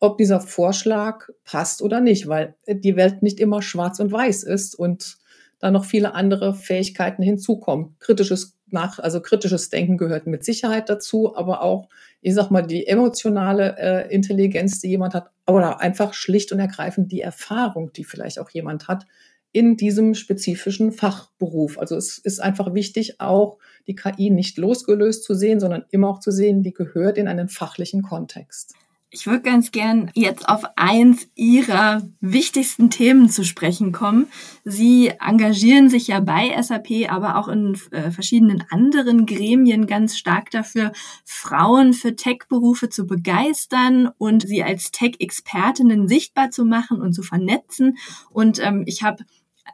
ob 0.00 0.18
dieser 0.18 0.40
Vorschlag 0.40 1.28
passt 1.44 1.82
oder 1.82 2.00
nicht, 2.00 2.28
weil 2.28 2.54
die 2.68 2.96
Welt 2.96 3.22
nicht 3.22 3.40
immer 3.40 3.62
schwarz 3.62 4.00
und 4.00 4.12
weiß 4.12 4.44
ist 4.44 4.74
und 4.74 5.18
da 5.58 5.70
noch 5.70 5.84
viele 5.84 6.14
andere 6.14 6.54
Fähigkeiten 6.54 7.22
hinzukommen. 7.22 7.96
Kritisches 7.98 8.56
nach, 8.70 8.98
also 8.98 9.20
kritisches 9.20 9.70
Denken 9.70 9.96
gehört 9.96 10.26
mit 10.26 10.44
Sicherheit 10.44 10.88
dazu, 10.88 11.34
aber 11.36 11.62
auch, 11.62 11.88
ich 12.20 12.34
sag 12.34 12.50
mal, 12.50 12.62
die 12.62 12.86
emotionale 12.86 13.76
äh, 13.78 14.14
Intelligenz, 14.14 14.80
die 14.80 14.88
jemand 14.88 15.14
hat, 15.14 15.30
oder 15.46 15.80
einfach 15.80 16.14
schlicht 16.14 16.52
und 16.52 16.58
ergreifend 16.58 17.10
die 17.10 17.22
Erfahrung, 17.22 17.92
die 17.92 18.04
vielleicht 18.04 18.38
auch 18.38 18.50
jemand 18.50 18.88
hat 18.88 19.06
in 19.50 19.76
diesem 19.76 20.14
spezifischen 20.14 20.92
Fachberuf. 20.92 21.78
Also 21.78 21.96
es 21.96 22.18
ist 22.18 22.38
einfach 22.38 22.74
wichtig, 22.74 23.20
auch 23.20 23.58
die 23.86 23.94
KI 23.94 24.30
nicht 24.30 24.58
losgelöst 24.58 25.24
zu 25.24 25.34
sehen, 25.34 25.58
sondern 25.58 25.84
immer 25.90 26.10
auch 26.10 26.20
zu 26.20 26.30
sehen, 26.30 26.62
die 26.62 26.74
gehört 26.74 27.16
in 27.16 27.28
einen 27.28 27.48
fachlichen 27.48 28.02
Kontext. 28.02 28.74
Ich 29.10 29.26
würde 29.26 29.40
ganz 29.40 29.70
gern 29.70 30.10
jetzt 30.12 30.46
auf 30.50 30.64
eins 30.76 31.28
Ihrer 31.34 32.02
wichtigsten 32.20 32.90
Themen 32.90 33.30
zu 33.30 33.42
sprechen 33.42 33.90
kommen. 33.90 34.26
Sie 34.64 35.08
engagieren 35.08 35.88
sich 35.88 36.08
ja 36.08 36.20
bei 36.20 36.54
SAP, 36.60 37.10
aber 37.10 37.36
auch 37.36 37.48
in 37.48 37.74
äh, 37.90 38.10
verschiedenen 38.10 38.64
anderen 38.68 39.24
Gremien 39.24 39.86
ganz 39.86 40.18
stark 40.18 40.50
dafür, 40.50 40.92
Frauen 41.24 41.94
für 41.94 42.16
Tech-Berufe 42.16 42.90
zu 42.90 43.06
begeistern 43.06 44.10
und 44.18 44.46
sie 44.46 44.62
als 44.62 44.90
Tech-Expertinnen 44.90 46.06
sichtbar 46.06 46.50
zu 46.50 46.66
machen 46.66 47.00
und 47.00 47.14
zu 47.14 47.22
vernetzen. 47.22 47.96
Und 48.28 48.58
ähm, 48.62 48.82
ich 48.84 49.04
habe 49.04 49.24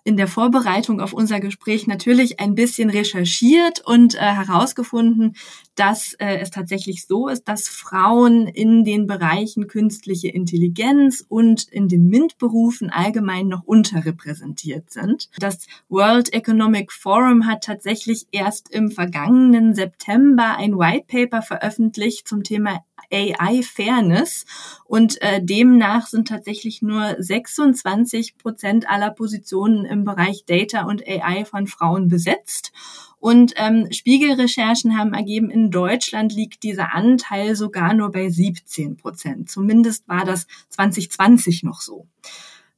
in 0.03 0.17
der 0.17 0.29
Vorbereitung 0.29 1.01
auf 1.01 1.13
unser 1.13 1.41
Gespräch 1.41 1.87
natürlich 1.87 2.41
ein 2.41 2.55
bisschen 2.55 2.91
recherchiert 2.91 3.81
und 3.87 4.15
äh, 4.15 4.19
herausgefunden, 4.19 5.37
dass 5.75 6.15
äh, 6.15 6.39
es 6.39 6.51
tatsächlich 6.51 7.07
so 7.07 7.29
ist, 7.29 7.49
dass 7.49 7.69
Frauen 7.69 8.47
in 8.47 8.85
den 8.85 9.07
Bereichen 9.07 9.67
künstliche 9.67 10.29
Intelligenz 10.29 11.25
und 11.29 11.65
in 11.65 11.89
den 11.89 12.09
MINT-Berufen 12.09 12.91
allgemein 12.91 13.49
noch 13.49 13.65
unterrepräsentiert 13.65 14.91
sind. 14.91 15.29
Das 15.39 15.67
World 15.89 16.33
Economic 16.33 16.93
Forum 16.93 17.47
hat 17.47 17.65
tatsächlich 17.65 18.27
erst 18.33 18.71
im 18.71 18.91
vergangenen 18.91 19.75
September 19.75 20.57
ein 20.57 20.79
White 20.79 21.07
Paper 21.09 21.43
veröffentlicht 21.43 22.29
zum 22.29 22.43
Thema 22.43 22.85
AI 23.13 23.63
Fairness 23.63 24.45
und 24.85 25.21
äh, 25.23 25.43
demnach 25.43 26.07
sind 26.07 26.29
tatsächlich 26.29 26.83
nur 26.83 27.17
26 27.19 28.39
Prozent 28.39 28.89
aller 28.89 29.11
Positionen 29.11 29.85
im 29.85 30.05
Bereich 30.05 30.45
Data 30.47 30.83
und 30.83 31.07
AI 31.07 31.45
von 31.45 31.67
Frauen 31.67 32.09
besetzt. 32.09 32.73
Und 33.19 33.55
ähm, 33.57 33.89
Spiegelrecherchen 33.91 34.99
haben 34.99 35.15
ergeben, 35.15 35.49
in 35.49 35.71
Deutschland 35.71 36.35
liegt 36.35 36.63
dieser 36.63 36.95
Anteil 36.95 37.57
sogar 37.57 37.95
nur 37.95 38.11
bei 38.11 38.29
17 38.29 38.99
Prozent. 38.99 39.51
Zumindest 39.51 40.07
war 40.09 40.27
das 40.27 40.47
2020 40.69 41.63
noch 41.63 41.81
so. 41.81 42.07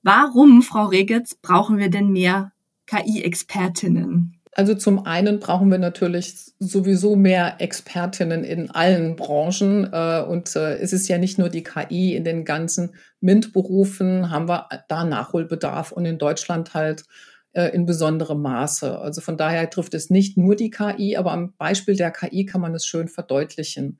Warum, 0.02 0.62
Frau 0.62 0.84
Regitz, 0.86 1.34
brauchen 1.34 1.78
wir 1.78 1.90
denn 1.90 2.12
mehr 2.12 2.52
KI-Expertinnen? 2.86 4.35
Also 4.58 4.74
zum 4.74 5.04
einen 5.04 5.38
brauchen 5.38 5.70
wir 5.70 5.76
natürlich 5.76 6.34
sowieso 6.58 7.14
mehr 7.14 7.60
Expertinnen 7.60 8.42
in 8.42 8.70
allen 8.70 9.14
Branchen. 9.14 9.92
Äh, 9.92 10.22
und 10.26 10.56
äh, 10.56 10.78
es 10.78 10.94
ist 10.94 11.08
ja 11.08 11.18
nicht 11.18 11.38
nur 11.38 11.50
die 11.50 11.62
KI, 11.62 12.16
in 12.16 12.24
den 12.24 12.46
ganzen 12.46 12.94
MINT-Berufen 13.20 14.30
haben 14.30 14.48
wir 14.48 14.66
da 14.88 15.04
Nachholbedarf 15.04 15.92
und 15.92 16.06
in 16.06 16.16
Deutschland 16.16 16.72
halt 16.72 17.04
äh, 17.52 17.66
in 17.74 17.84
besonderem 17.84 18.40
Maße. 18.40 18.98
Also 18.98 19.20
von 19.20 19.36
daher 19.36 19.68
trifft 19.68 19.92
es 19.92 20.08
nicht 20.08 20.38
nur 20.38 20.56
die 20.56 20.70
KI, 20.70 21.18
aber 21.18 21.32
am 21.32 21.52
Beispiel 21.58 21.94
der 21.94 22.10
KI 22.10 22.46
kann 22.46 22.62
man 22.62 22.74
es 22.74 22.86
schön 22.86 23.08
verdeutlichen. 23.08 23.98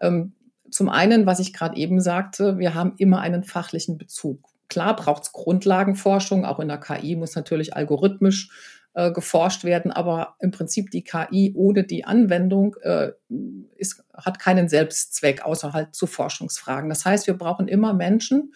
Ähm, 0.00 0.32
zum 0.70 0.88
einen, 0.88 1.26
was 1.26 1.40
ich 1.40 1.52
gerade 1.52 1.76
eben 1.76 2.00
sagte, 2.00 2.56
wir 2.56 2.74
haben 2.74 2.94
immer 2.96 3.20
einen 3.20 3.44
fachlichen 3.44 3.98
Bezug. 3.98 4.48
Klar 4.70 4.96
braucht 4.96 5.24
es 5.24 5.32
Grundlagenforschung, 5.32 6.46
auch 6.46 6.58
in 6.58 6.68
der 6.68 6.78
KI 6.78 7.16
muss 7.16 7.34
natürlich 7.34 7.76
algorithmisch 7.76 8.48
äh, 8.94 9.12
geforscht 9.12 9.64
werden, 9.64 9.90
aber 9.90 10.36
im 10.40 10.50
Prinzip 10.50 10.90
die 10.90 11.04
KI 11.04 11.52
ohne 11.54 11.84
die 11.84 12.04
Anwendung 12.04 12.76
äh, 12.82 13.12
ist, 13.76 14.04
hat 14.14 14.38
keinen 14.38 14.68
Selbstzweck, 14.68 15.42
außer 15.42 15.72
halt 15.72 15.94
zu 15.94 16.06
Forschungsfragen. 16.06 16.88
Das 16.88 17.04
heißt, 17.04 17.26
wir 17.26 17.34
brauchen 17.34 17.68
immer 17.68 17.94
Menschen, 17.94 18.52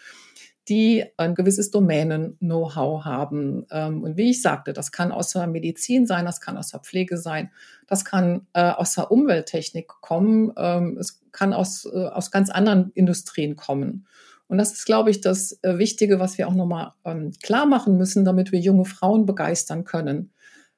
die 0.68 1.04
ein 1.18 1.34
gewisses 1.34 1.70
Domänen-Know-how 1.70 3.04
haben. 3.04 3.66
Ähm, 3.70 4.02
und 4.02 4.16
wie 4.16 4.30
ich 4.30 4.40
sagte, 4.42 4.72
das 4.72 4.92
kann 4.92 5.12
aus 5.12 5.30
der 5.32 5.46
Medizin 5.46 6.06
sein, 6.06 6.24
das 6.24 6.40
kann 6.40 6.56
aus 6.56 6.70
der 6.70 6.80
Pflege 6.80 7.18
sein, 7.18 7.50
das 7.86 8.04
kann 8.04 8.46
äh, 8.54 8.70
aus 8.70 8.94
der 8.94 9.10
Umwelttechnik 9.10 9.88
kommen, 10.00 10.52
ähm, 10.56 10.96
es 10.98 11.22
kann 11.32 11.52
aus, 11.52 11.84
äh, 11.84 12.06
aus 12.06 12.30
ganz 12.30 12.48
anderen 12.50 12.90
Industrien 12.94 13.56
kommen. 13.56 14.06
Und 14.54 14.58
das 14.58 14.72
ist, 14.72 14.84
glaube 14.86 15.10
ich, 15.10 15.20
das 15.20 15.58
äh, 15.62 15.78
Wichtige, 15.78 16.20
was 16.20 16.38
wir 16.38 16.46
auch 16.46 16.54
nochmal 16.54 16.92
ähm, 17.04 17.32
klar 17.42 17.66
machen 17.66 17.96
müssen, 17.96 18.24
damit 18.24 18.52
wir 18.52 18.60
junge 18.60 18.84
Frauen 18.84 19.26
begeistern 19.26 19.82
können. 19.82 20.30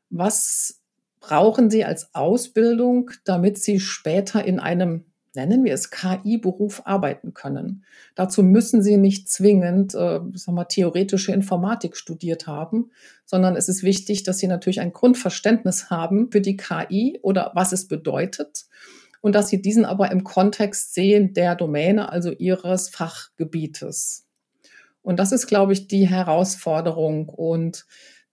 Was 0.08 0.80
brauchen 1.20 1.68
sie 1.68 1.84
als 1.84 2.14
Ausbildung, 2.14 3.10
damit 3.26 3.58
sie 3.58 3.78
später 3.78 4.42
in 4.42 4.60
einem, 4.60 5.04
nennen 5.34 5.62
wir 5.62 5.74
es, 5.74 5.90
KI-Beruf 5.90 6.86
arbeiten 6.86 7.34
können? 7.34 7.84
Dazu 8.14 8.42
müssen 8.42 8.82
sie 8.82 8.96
nicht 8.96 9.28
zwingend, 9.28 9.94
äh, 9.94 10.20
sagen 10.32 10.56
wir, 10.56 10.68
theoretische 10.68 11.32
Informatik 11.32 11.98
studiert 11.98 12.46
haben, 12.46 12.92
sondern 13.26 13.56
es 13.56 13.68
ist 13.68 13.82
wichtig, 13.82 14.22
dass 14.22 14.38
sie 14.38 14.46
natürlich 14.46 14.80
ein 14.80 14.94
Grundverständnis 14.94 15.90
haben 15.90 16.32
für 16.32 16.40
die 16.40 16.56
KI 16.56 17.18
oder 17.20 17.50
was 17.54 17.72
es 17.72 17.88
bedeutet 17.88 18.64
und 19.26 19.34
dass 19.34 19.48
sie 19.48 19.60
diesen 19.60 19.84
aber 19.84 20.12
im 20.12 20.22
Kontext 20.22 20.94
sehen 20.94 21.34
der 21.34 21.56
Domäne, 21.56 22.12
also 22.12 22.30
ihres 22.30 22.90
Fachgebietes. 22.90 24.24
Und 25.02 25.18
das 25.18 25.32
ist, 25.32 25.48
glaube 25.48 25.72
ich, 25.72 25.88
die 25.88 26.06
Herausforderung. 26.06 27.28
Und 27.28 27.86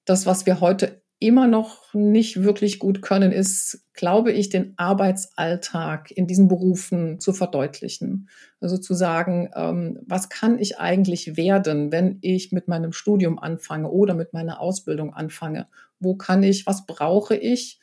das, 0.06 0.28
was 0.28 0.46
wir 0.46 0.62
heute 0.62 1.02
immer 1.18 1.48
noch 1.48 1.96
nicht 1.96 2.44
wirklich 2.44 2.78
gut 2.78 3.02
können, 3.02 3.32
ist, 3.32 3.84
glaube 3.96 4.32
ich, 4.32 4.50
den 4.50 4.76
Arbeitsalltag 4.78 6.12
in 6.12 6.28
diesen 6.28 6.48
Berufen 6.48 7.20
zu 7.20 7.34
verdeutlichen. 7.34 8.30
Also 8.62 8.78
zu 8.78 8.94
sagen, 8.94 9.50
ähm, 9.56 9.98
was 10.06 10.30
kann 10.30 10.60
ich 10.60 10.78
eigentlich 10.78 11.38
werden, 11.38 11.92
wenn 11.92 12.20
ich 12.22 12.52
mit 12.52 12.68
meinem 12.68 12.94
Studium 12.94 13.40
anfange 13.40 13.90
oder 13.90 14.14
mit 14.14 14.34
meiner 14.34 14.60
Ausbildung 14.60 15.12
anfange? 15.12 15.66
Wo 16.00 16.14
kann 16.14 16.44
ich, 16.44 16.68
was 16.68 16.86
brauche 16.86 17.36
ich? 17.36 17.80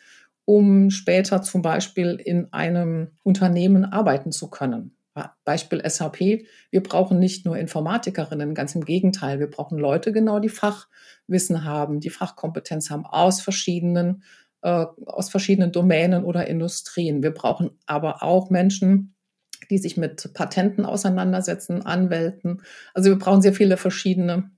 Um 0.51 0.91
später 0.91 1.43
zum 1.43 1.63
Beispiel 1.63 2.17
in 2.17 2.53
einem 2.53 3.13
Unternehmen 3.23 3.85
arbeiten 3.85 4.33
zu 4.33 4.51
können. 4.51 4.97
Beispiel 5.45 5.81
SAP. 5.89 6.19
Wir 6.73 6.83
brauchen 6.83 7.21
nicht 7.21 7.47
nur 7.47 7.57
Informatikerinnen, 7.57 8.53
ganz 8.53 8.75
im 8.75 8.85
Gegenteil. 8.85 9.39
Wir 9.39 9.49
brauchen 9.49 9.79
Leute 9.79 10.13
genau, 10.13 10.41
die 10.41 10.49
Fachwissen 10.49 11.63
haben, 11.63 12.01
die 12.01 12.11
Fachkompetenz 12.11 12.91
haben 12.91 13.07
aus 13.07 13.41
verschiedenen, 13.41 14.25
äh, 14.63 14.87
aus 15.07 15.31
verschiedenen 15.31 15.71
Domänen 15.71 16.25
oder 16.25 16.49
Industrien. 16.49 17.23
Wir 17.23 17.33
brauchen 17.33 17.71
aber 17.87 18.25
auch 18.25 18.51
Menschen, 18.51 19.15
die 19.71 19.79
sich 19.79 19.97
mit 19.97 20.35
Patenten 20.35 20.85
auseinandersetzen, 20.85 21.87
Anwälten. 21.87 22.63
Also 22.93 23.11
wir 23.11 23.19
brauchen 23.21 23.43
sehr 23.43 23.55
viele 23.55 23.77
verschiedene 23.77 24.51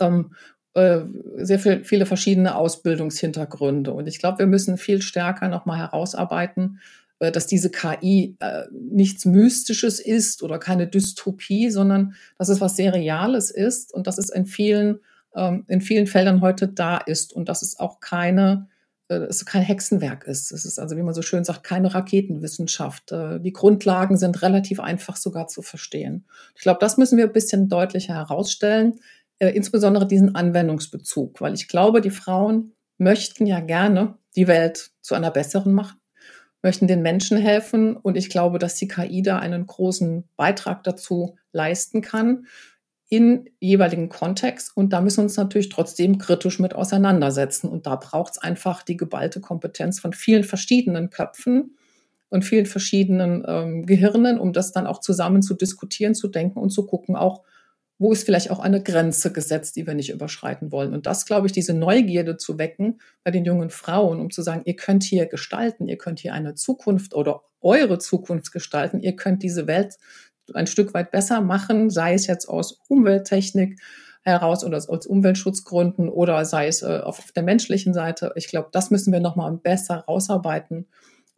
ähm, 0.00 0.34
äh, 0.74 1.00
sehr 1.38 1.58
viel, 1.58 1.84
viele 1.84 2.06
verschiedene 2.06 2.54
Ausbildungshintergründe. 2.54 3.92
Und 3.92 4.06
ich 4.06 4.20
glaube, 4.20 4.38
wir 4.38 4.46
müssen 4.46 4.78
viel 4.78 5.02
stärker 5.02 5.48
nochmal 5.48 5.78
herausarbeiten, 5.78 6.78
äh, 7.18 7.32
dass 7.32 7.48
diese 7.48 7.70
KI 7.70 8.36
äh, 8.38 8.62
nichts 8.70 9.24
Mystisches 9.24 9.98
ist 9.98 10.44
oder 10.44 10.60
keine 10.60 10.86
Dystopie, 10.86 11.70
sondern 11.70 12.14
dass 12.38 12.50
es 12.50 12.60
was 12.60 12.76
sehr 12.76 12.94
Reales 12.94 13.50
ist 13.50 13.92
und 13.92 14.06
dass 14.06 14.16
es 14.16 14.30
in 14.30 14.46
vielen, 14.46 15.00
ähm, 15.34 15.64
in 15.66 15.80
vielen 15.80 16.06
Feldern 16.06 16.40
heute 16.40 16.68
da 16.68 16.98
ist 16.98 17.32
und 17.32 17.48
dass 17.48 17.62
es 17.62 17.78
auch 17.80 17.98
keine 18.00 18.68
es 19.12 19.44
kein 19.44 19.62
Hexenwerk 19.62 20.22
ist. 20.28 20.52
Es 20.52 20.64
ist 20.64 20.78
also, 20.78 20.96
wie 20.96 21.02
man 21.02 21.14
so 21.14 21.22
schön 21.22 21.42
sagt, 21.42 21.64
keine 21.64 21.92
Raketenwissenschaft. 21.92 23.10
Die 23.10 23.52
Grundlagen 23.52 24.16
sind 24.16 24.40
relativ 24.40 24.78
einfach 24.78 25.16
sogar 25.16 25.48
zu 25.48 25.62
verstehen. 25.62 26.26
Ich 26.54 26.62
glaube, 26.62 26.78
das 26.80 26.96
müssen 26.96 27.18
wir 27.18 27.24
ein 27.24 27.32
bisschen 27.32 27.68
deutlicher 27.68 28.14
herausstellen 28.14 29.00
äh, 29.40 29.48
insbesondere 29.48 30.06
diesen 30.06 30.34
Anwendungsbezug, 30.34 31.40
weil 31.40 31.54
ich 31.54 31.66
glaube, 31.66 32.00
die 32.00 32.10
Frauen 32.10 32.74
möchten 32.98 33.46
ja 33.46 33.60
gerne 33.60 34.18
die 34.36 34.46
Welt 34.46 34.90
zu 35.00 35.14
einer 35.14 35.30
besseren 35.30 35.72
machen, 35.72 35.98
möchten 36.62 36.86
den 36.86 37.02
Menschen 37.02 37.38
helfen 37.38 37.96
und 37.96 38.16
ich 38.16 38.28
glaube, 38.28 38.58
dass 38.58 38.76
die 38.76 38.86
KI 38.86 39.22
da 39.22 39.38
einen 39.38 39.66
großen 39.66 40.28
Beitrag 40.36 40.84
dazu 40.84 41.36
leisten 41.52 42.02
kann 42.02 42.46
in 43.08 43.48
jeweiligen 43.58 44.10
Kontext 44.10 44.76
und 44.76 44.92
da 44.92 45.00
müssen 45.00 45.18
wir 45.18 45.24
uns 45.24 45.38
natürlich 45.38 45.70
trotzdem 45.70 46.18
kritisch 46.18 46.60
mit 46.60 46.74
auseinandersetzen 46.74 47.68
und 47.68 47.86
da 47.86 47.96
braucht 47.96 48.32
es 48.32 48.38
einfach 48.38 48.82
die 48.82 48.98
geballte 48.98 49.40
Kompetenz 49.40 49.98
von 50.00 50.12
vielen 50.12 50.44
verschiedenen 50.44 51.08
Köpfen 51.08 51.76
und 52.28 52.44
vielen 52.44 52.66
verschiedenen 52.66 53.42
ähm, 53.48 53.86
Gehirnen, 53.86 54.38
um 54.38 54.52
das 54.52 54.70
dann 54.70 54.86
auch 54.86 55.00
zusammen 55.00 55.40
zu 55.40 55.54
diskutieren, 55.54 56.14
zu 56.14 56.28
denken 56.28 56.60
und 56.60 56.70
zu 56.70 56.86
gucken, 56.86 57.16
auch 57.16 57.42
wo 58.00 58.12
ist 58.12 58.24
vielleicht 58.24 58.50
auch 58.50 58.60
eine 58.60 58.82
Grenze 58.82 59.30
gesetzt, 59.30 59.76
die 59.76 59.86
wir 59.86 59.92
nicht 59.92 60.08
überschreiten 60.08 60.72
wollen. 60.72 60.94
Und 60.94 61.04
das, 61.04 61.26
glaube 61.26 61.46
ich, 61.46 61.52
diese 61.52 61.74
Neugierde 61.74 62.38
zu 62.38 62.58
wecken 62.58 62.98
bei 63.24 63.30
den 63.30 63.44
jungen 63.44 63.68
Frauen, 63.68 64.20
um 64.20 64.30
zu 64.30 64.40
sagen, 64.40 64.62
ihr 64.64 64.74
könnt 64.74 65.04
hier 65.04 65.26
gestalten, 65.26 65.86
ihr 65.86 65.98
könnt 65.98 66.18
hier 66.18 66.32
eine 66.32 66.54
Zukunft 66.54 67.14
oder 67.14 67.42
eure 67.60 67.98
Zukunft 67.98 68.52
gestalten, 68.52 69.00
ihr 69.00 69.16
könnt 69.16 69.42
diese 69.42 69.66
Welt 69.66 69.98
ein 70.54 70.66
Stück 70.66 70.94
weit 70.94 71.10
besser 71.10 71.42
machen, 71.42 71.90
sei 71.90 72.14
es 72.14 72.26
jetzt 72.26 72.48
aus 72.48 72.80
Umwelttechnik 72.88 73.78
heraus 74.22 74.64
oder 74.64 74.78
aus 74.78 75.06
Umweltschutzgründen 75.06 76.08
oder 76.08 76.42
sei 76.46 76.68
es 76.68 76.80
äh, 76.80 77.00
auf 77.04 77.32
der 77.32 77.42
menschlichen 77.42 77.92
Seite. 77.92 78.32
Ich 78.34 78.48
glaube, 78.48 78.70
das 78.72 78.90
müssen 78.90 79.12
wir 79.12 79.20
nochmal 79.20 79.52
besser 79.52 80.04
rausarbeiten 80.08 80.88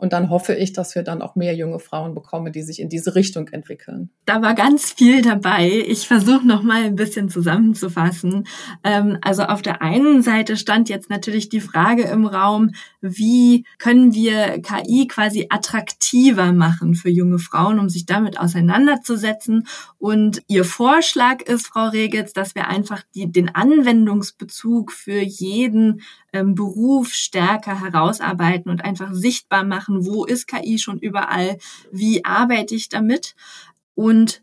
Und 0.02 0.12
dann 0.12 0.30
hoffe 0.30 0.54
ich, 0.54 0.72
dass 0.72 0.96
wir 0.96 1.04
dann 1.04 1.22
auch 1.22 1.36
mehr 1.36 1.54
junge 1.54 1.78
Frauen 1.78 2.12
bekommen, 2.12 2.52
die 2.52 2.62
sich 2.62 2.80
in 2.80 2.88
diese 2.88 3.14
Richtung 3.14 3.46
entwickeln. 3.50 4.10
Da 4.24 4.42
war 4.42 4.56
ganz 4.56 4.90
viel 4.90 5.22
dabei. 5.22 5.84
Ich 5.86 6.08
versuche 6.08 6.44
noch 6.44 6.64
mal 6.64 6.82
ein 6.82 6.96
bisschen 6.96 7.28
zusammenzufassen. 7.28 8.48
Ähm, 8.82 9.18
also 9.22 9.44
auf 9.44 9.62
der 9.62 9.80
einen 9.80 10.20
Seite 10.22 10.56
stand 10.56 10.88
jetzt 10.88 11.08
natürlich 11.08 11.50
die 11.50 11.60
Frage 11.60 12.02
im 12.02 12.26
Raum, 12.26 12.72
wie 13.00 13.64
können 13.78 14.12
wir 14.12 14.60
KI 14.60 15.06
quasi 15.06 15.46
attraktiver 15.50 16.52
machen 16.52 16.96
für 16.96 17.08
junge 17.08 17.38
Frauen, 17.38 17.78
um 17.78 17.88
sich 17.88 18.04
damit 18.04 18.40
auseinanderzusetzen. 18.40 19.68
Und 19.98 20.42
Ihr 20.48 20.64
Vorschlag 20.64 21.42
ist, 21.42 21.68
Frau 21.68 21.86
Regitz, 21.86 22.32
dass 22.32 22.56
wir 22.56 22.66
einfach 22.66 23.04
die, 23.14 23.30
den 23.30 23.54
Anwendungsbezug 23.54 24.90
für 24.90 25.20
jeden 25.20 26.00
ähm, 26.32 26.54
Beruf 26.54 27.12
stärker 27.12 27.80
herausarbeiten 27.80 28.70
und 28.70 28.84
einfach 28.84 29.12
sichtbar 29.12 29.64
machen, 29.64 30.06
wo 30.06 30.24
ist 30.24 30.46
KI 30.46 30.78
schon 30.78 30.98
überall, 30.98 31.58
wie 31.90 32.24
arbeite 32.24 32.74
ich 32.74 32.88
damit. 32.88 33.34
Und 33.94 34.42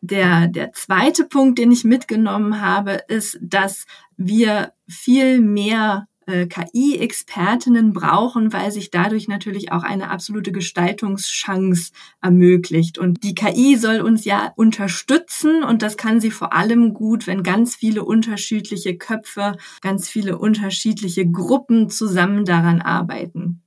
der, 0.00 0.48
der 0.48 0.72
zweite 0.72 1.24
Punkt, 1.24 1.58
den 1.58 1.72
ich 1.72 1.84
mitgenommen 1.84 2.60
habe, 2.60 3.02
ist, 3.08 3.38
dass 3.40 3.86
wir 4.16 4.72
viel 4.86 5.40
mehr 5.40 6.08
äh, 6.28 6.46
KI-Expertinnen 6.46 7.92
brauchen, 7.92 8.52
weil 8.52 8.70
sich 8.70 8.90
dadurch 8.90 9.28
natürlich 9.28 9.72
auch 9.72 9.82
eine 9.82 10.10
absolute 10.10 10.52
Gestaltungschance 10.52 11.92
ermöglicht. 12.22 12.98
Und 12.98 13.24
die 13.24 13.34
KI 13.34 13.76
soll 13.76 14.00
uns 14.00 14.24
ja 14.24 14.52
unterstützen 14.54 15.64
und 15.64 15.82
das 15.82 15.96
kann 15.96 16.20
sie 16.20 16.30
vor 16.30 16.52
allem 16.52 16.92
gut, 16.92 17.26
wenn 17.26 17.42
ganz 17.42 17.74
viele 17.74 18.04
unterschiedliche 18.04 18.96
Köpfe, 18.96 19.56
ganz 19.80 20.08
viele 20.08 20.38
unterschiedliche 20.38 21.26
Gruppen 21.26 21.88
zusammen 21.88 22.44
daran 22.44 22.82
arbeiten. 22.82 23.62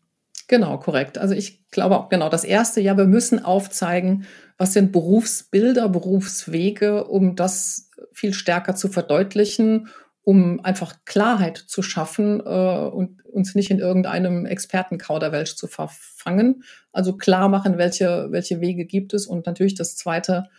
Genau, 0.47 0.77
korrekt. 0.77 1.17
Also 1.17 1.33
ich 1.33 1.67
glaube 1.71 1.97
auch 1.97 2.09
genau 2.09 2.29
das 2.29 2.43
erste, 2.43 2.81
ja, 2.81 2.95
wir 2.95 3.05
müssen 3.05 3.43
aufzeigen, 3.43 4.25
was 4.57 4.73
sind 4.73 4.91
Berufsbilder, 4.91 5.89
Berufswege, 5.89 7.05
um 7.05 7.35
das 7.35 7.89
viel 8.13 8.33
stärker 8.33 8.75
zu 8.75 8.89
verdeutlichen 8.89 9.87
um 10.23 10.59
einfach 10.63 10.97
Klarheit 11.05 11.57
zu 11.57 11.81
schaffen 11.81 12.39
äh, 12.41 12.89
und 12.89 13.25
uns 13.25 13.55
nicht 13.55 13.71
in 13.71 13.79
irgendeinem 13.79 14.45
Expertenkauderwelsch 14.45 15.55
zu 15.55 15.67
verfangen. 15.67 16.63
Also 16.91 17.17
klar 17.17 17.49
machen, 17.49 17.77
welche, 17.77 18.27
welche 18.29 18.61
Wege 18.61 18.85
gibt 18.85 19.13
es. 19.13 19.25
Und 19.25 19.45
natürlich 19.45 19.75
das 19.75 19.95
Zweite 19.95 20.49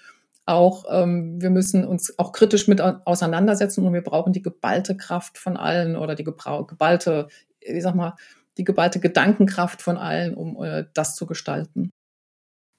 auch, 0.44 0.84
ähm, 0.90 1.40
wir 1.40 1.50
müssen 1.50 1.86
uns 1.86 2.18
auch 2.18 2.32
kritisch 2.32 2.66
mit 2.66 2.80
auseinandersetzen 2.80 3.86
und 3.86 3.92
wir 3.92 4.02
brauchen 4.02 4.32
die 4.32 4.42
geballte 4.42 4.96
Kraft 4.96 5.38
von 5.38 5.56
allen 5.56 5.96
oder 5.96 6.16
die 6.16 6.24
geballte, 6.24 7.28
ich 7.60 7.82
sag 7.82 7.94
mal, 7.94 8.14
die 8.58 8.64
geballte 8.64 8.98
Gedankenkraft 8.98 9.80
von 9.80 9.96
allen, 9.96 10.34
um 10.34 10.62
äh, 10.62 10.84
das 10.94 11.14
zu 11.14 11.26
gestalten. 11.26 11.90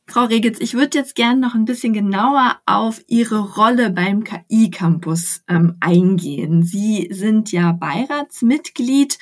Frau 0.05 0.25
Regitz, 0.25 0.59
ich 0.59 0.73
würde 0.73 0.97
jetzt 0.97 1.15
gerne 1.15 1.39
noch 1.39 1.55
ein 1.55 1.65
bisschen 1.65 1.93
genauer 1.93 2.59
auf 2.65 3.01
Ihre 3.07 3.39
Rolle 3.39 3.89
beim 3.89 4.23
KI-Campus 4.23 5.43
ähm, 5.47 5.77
eingehen. 5.79 6.63
Sie 6.63 7.07
sind 7.11 7.51
ja 7.51 7.71
Beiratsmitglied 7.71 9.17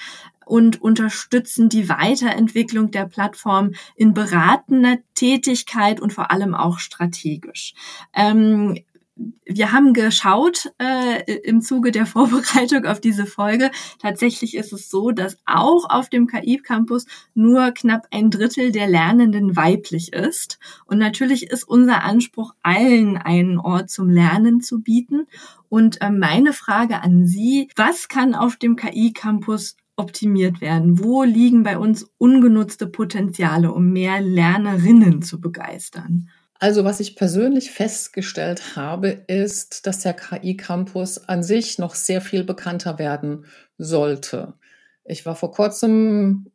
und 0.46 0.82
unterstützen 0.82 1.70
die 1.70 1.88
Weiterentwicklung 1.88 2.90
der 2.92 3.06
Plattform 3.06 3.72
in 3.96 4.14
beratender 4.14 4.98
Tätigkeit 5.14 6.02
und 6.02 6.14
vor 6.14 6.32
allem 6.32 6.56
auch 6.56 6.80
strategisch. 6.80 7.74
Ähm, 8.14 8.78
wir 9.46 9.72
haben 9.72 9.94
geschaut 9.94 10.72
äh, 10.78 11.40
im 11.44 11.62
Zuge 11.62 11.92
der 11.92 12.06
Vorbereitung 12.08 12.86
auf 12.86 13.00
diese 13.00 13.26
Folge. 13.26 13.72
Tatsächlich 14.00 14.56
ist 14.56 14.74
es 14.74 14.90
so, 14.90 15.12
dass 15.12 15.38
auch 15.46 15.90
auf 15.90 16.10
dem 16.10 16.28
KI-Campus 16.28 17.06
nur 17.34 17.72
knapp 17.72 18.08
ein 18.12 18.30
Drittel 18.30 18.72
der 18.72 18.88
Lernenden 18.88 19.56
weiblich 19.56 20.14
ist. 20.14 20.60
Und 20.86 20.98
natürlich 20.98 21.48
ist 21.48 21.64
unser 21.64 22.04
Anspruch, 22.04 22.54
allen 22.64 23.18
einen 23.18 23.60
Ort 23.60 23.90
zum 23.90 24.10
Lernen 24.10 24.62
zu 24.62 24.82
bieten. 24.82 25.28
Und 25.70 26.02
äh, 26.02 26.10
meine 26.10 26.54
Frage 26.54 27.02
an 27.02 27.26
Sie, 27.26 27.70
was 27.76 28.08
kann 28.08 28.36
auf 28.36 28.56
dem 28.56 28.76
KI-Campus 28.76 29.76
optimiert 29.98 30.62
werden? 30.62 31.00
Wo 31.00 31.24
liegen 31.24 31.64
bei 31.64 31.78
uns 31.78 32.10
ungenutzte 32.18 32.88
Potenziale, 32.88 33.72
um 33.72 33.92
mehr 33.92 34.22
Lernerinnen 34.22 35.22
zu 35.22 35.40
begeistern? 35.40 36.30
Also 36.64 36.86
was 36.86 37.00
ich 37.00 37.16
persönlich 37.16 37.72
festgestellt 37.72 38.76
habe, 38.76 39.08
ist, 39.26 39.88
dass 39.88 40.02
der 40.02 40.14
KI-Campus 40.14 41.28
an 41.28 41.42
sich 41.42 41.80
noch 41.80 41.96
sehr 41.96 42.22
viel 42.22 42.44
bekannter 42.44 43.00
werden 43.00 43.46
sollte. 43.80 44.54
Ich 45.04 45.26
war 45.26 45.36
vor 45.36 45.52
kurzem 45.52 46.52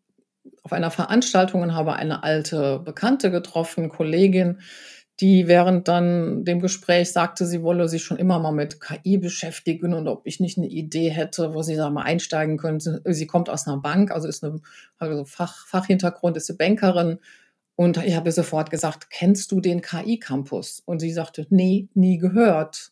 auf 0.63 0.73
einer 0.73 0.93
Veranstaltung 0.93 1.63
und 1.63 1.75
habe 1.75 1.95
eine 1.95 2.23
alte 2.23 2.79
Bekannte 2.79 3.33
getroffen, 3.33 3.89
Kollegin, 3.89 4.61
die 5.19 5.49
während 5.49 5.89
dann 5.89 6.45
dem 6.45 6.61
Gespräch 6.61 7.11
sagte, 7.11 7.45
sie 7.45 7.65
wolle 7.65 7.89
sich 7.89 8.05
schon 8.05 8.19
immer 8.19 8.39
mal 8.39 8.53
mit 8.53 8.81
KI 8.81 9.19
beschäftigen 9.19 9.93
und 9.93 10.07
ob 10.07 10.25
ich 10.25 10.39
nicht 10.39 10.57
eine 10.57 10.69
Idee 10.69 11.09
hätte, 11.09 11.53
wo 11.53 11.63
sie 11.63 11.75
da 11.75 11.91
mal 11.91 12.03
einsteigen 12.03 12.59
könnte. 12.59 13.03
Sie 13.07 13.27
kommt 13.27 13.51
aus 13.51 13.67
einer 13.67 13.79
Bank, 13.79 14.13
also 14.13 14.29
ist 14.29 14.45
eine 14.45 14.61
also 14.99 15.25
Fach, 15.25 15.67
Fachhintergrund, 15.67 16.37
ist 16.37 16.49
eine 16.49 16.59
Bankerin 16.59 17.19
und 17.77 17.99
ich 17.99 18.17
habe 18.17 18.33
sofort 18.33 18.71
gesagt, 18.71 19.11
kennst 19.11 19.53
du 19.53 19.61
den 19.61 19.83
KI-Campus? 19.83 20.83
Und 20.87 21.01
sie 21.01 21.13
sagte, 21.13 21.47
nee, 21.51 21.89
nie 21.95 22.17
gehört. 22.17 22.91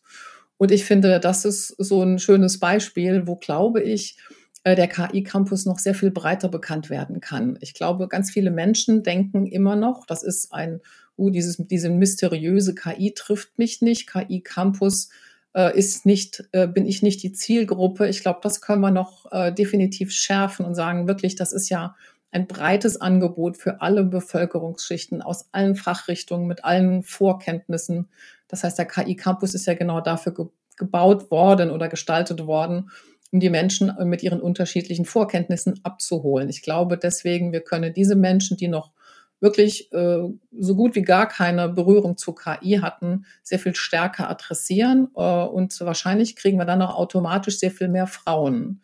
Und 0.57 0.71
ich 0.71 0.85
finde, 0.85 1.19
das 1.19 1.43
ist 1.43 1.69
so 1.79 2.03
ein 2.03 2.19
schönes 2.19 2.59
Beispiel, 2.59 3.25
wo, 3.25 3.35
glaube 3.35 3.81
ich, 3.81 4.17
äh, 4.63 4.75
der 4.75 4.87
KI-Campus 4.87 5.65
noch 5.65 5.79
sehr 5.79 5.95
viel 5.95 6.11
breiter 6.11 6.49
bekannt 6.49 6.91
werden 6.91 7.19
kann. 7.19 7.57
Ich 7.61 7.73
glaube, 7.73 8.07
ganz 8.07 8.29
viele 8.29 8.51
Menschen 8.51 9.03
denken 9.03 9.47
immer 9.47 9.75
noch, 9.75 10.05
das 10.05 10.21
ist 10.23 10.53
ein, 10.53 10.81
uh, 11.17 11.31
dieses, 11.31 11.57
diese 11.57 11.89
mysteriöse 11.89 12.75
KI 12.75 13.13
trifft 13.13 13.57
mich 13.57 13.81
nicht, 13.81 14.07
KI-Campus 14.07 15.09
äh, 15.55 15.77
ist 15.77 16.05
nicht, 16.05 16.47
äh, 16.51 16.67
bin 16.67 16.85
ich 16.85 17.01
nicht 17.01 17.23
die 17.23 17.31
Zielgruppe. 17.31 18.07
Ich 18.07 18.21
glaube, 18.21 18.39
das 18.43 18.61
können 18.61 18.81
wir 18.81 18.91
noch 18.91 19.31
äh, 19.31 19.51
definitiv 19.51 20.11
schärfen 20.11 20.65
und 20.65 20.75
sagen, 20.75 21.07
wirklich, 21.07 21.35
das 21.35 21.53
ist 21.53 21.69
ja 21.69 21.95
ein 22.35 22.47
breites 22.47 22.99
Angebot 22.99 23.55
für 23.55 23.81
alle 23.81 24.03
Bevölkerungsschichten 24.03 25.21
aus 25.21 25.47
allen 25.53 25.75
Fachrichtungen 25.75 26.47
mit 26.47 26.65
allen 26.65 27.01
Vorkenntnissen. 27.01 28.09
Das 28.49 28.65
heißt, 28.65 28.77
der 28.77 28.85
KI 28.85 29.15
Campus 29.15 29.55
ist 29.55 29.65
ja 29.65 29.73
genau 29.73 30.01
dafür 30.01 30.33
ge 30.33 30.45
gebaut 30.77 31.31
worden 31.31 31.71
oder 31.71 31.87
gestaltet 31.87 32.47
worden, 32.47 32.89
um 33.31 33.39
die 33.39 33.49
Menschen 33.49 33.93
mit 34.03 34.23
ihren 34.23 34.41
unterschiedlichen 34.41 35.05
Vorkenntnissen 35.05 35.79
abzuholen. 35.83 36.49
Ich 36.49 36.63
glaube 36.63 36.97
deswegen, 36.97 37.53
wir 37.53 37.61
können 37.61 37.93
diese 37.93 38.17
Menschen, 38.17 38.57
die 38.57 38.67
noch 38.67 38.91
wirklich 39.39 39.93
äh, 39.93 40.27
so 40.59 40.75
gut 40.75 40.95
wie 40.95 41.03
gar 41.03 41.29
keine 41.29 41.69
Berührung 41.69 42.17
zu 42.17 42.33
KI 42.33 42.79
hatten, 42.81 43.25
sehr 43.41 43.59
viel 43.59 43.73
stärker 43.73 44.29
adressieren. 44.29 45.07
Äh, 45.15 45.21
und 45.21 45.79
wahrscheinlich 45.79 46.35
kriegen 46.35 46.57
wir 46.57 46.65
dann 46.65 46.81
auch 46.81 46.95
automatisch 46.95 47.59
sehr 47.59 47.71
viel 47.71 47.87
mehr 47.87 48.07
Frauen. 48.07 48.81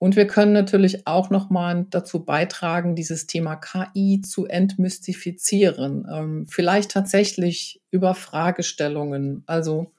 Und 0.00 0.16
wir 0.16 0.26
können 0.26 0.54
natürlich 0.54 1.06
auch 1.06 1.28
nochmal 1.28 1.86
dazu 1.90 2.24
beitragen, 2.24 2.96
dieses 2.96 3.26
Thema 3.26 3.56
KI 3.56 4.22
zu 4.22 4.46
entmystifizieren. 4.46 6.08
Ähm, 6.10 6.46
vielleicht 6.48 6.90
tatsächlich 6.90 7.82
über 7.90 8.14
Fragestellungen. 8.14 9.44
Also 9.46 9.92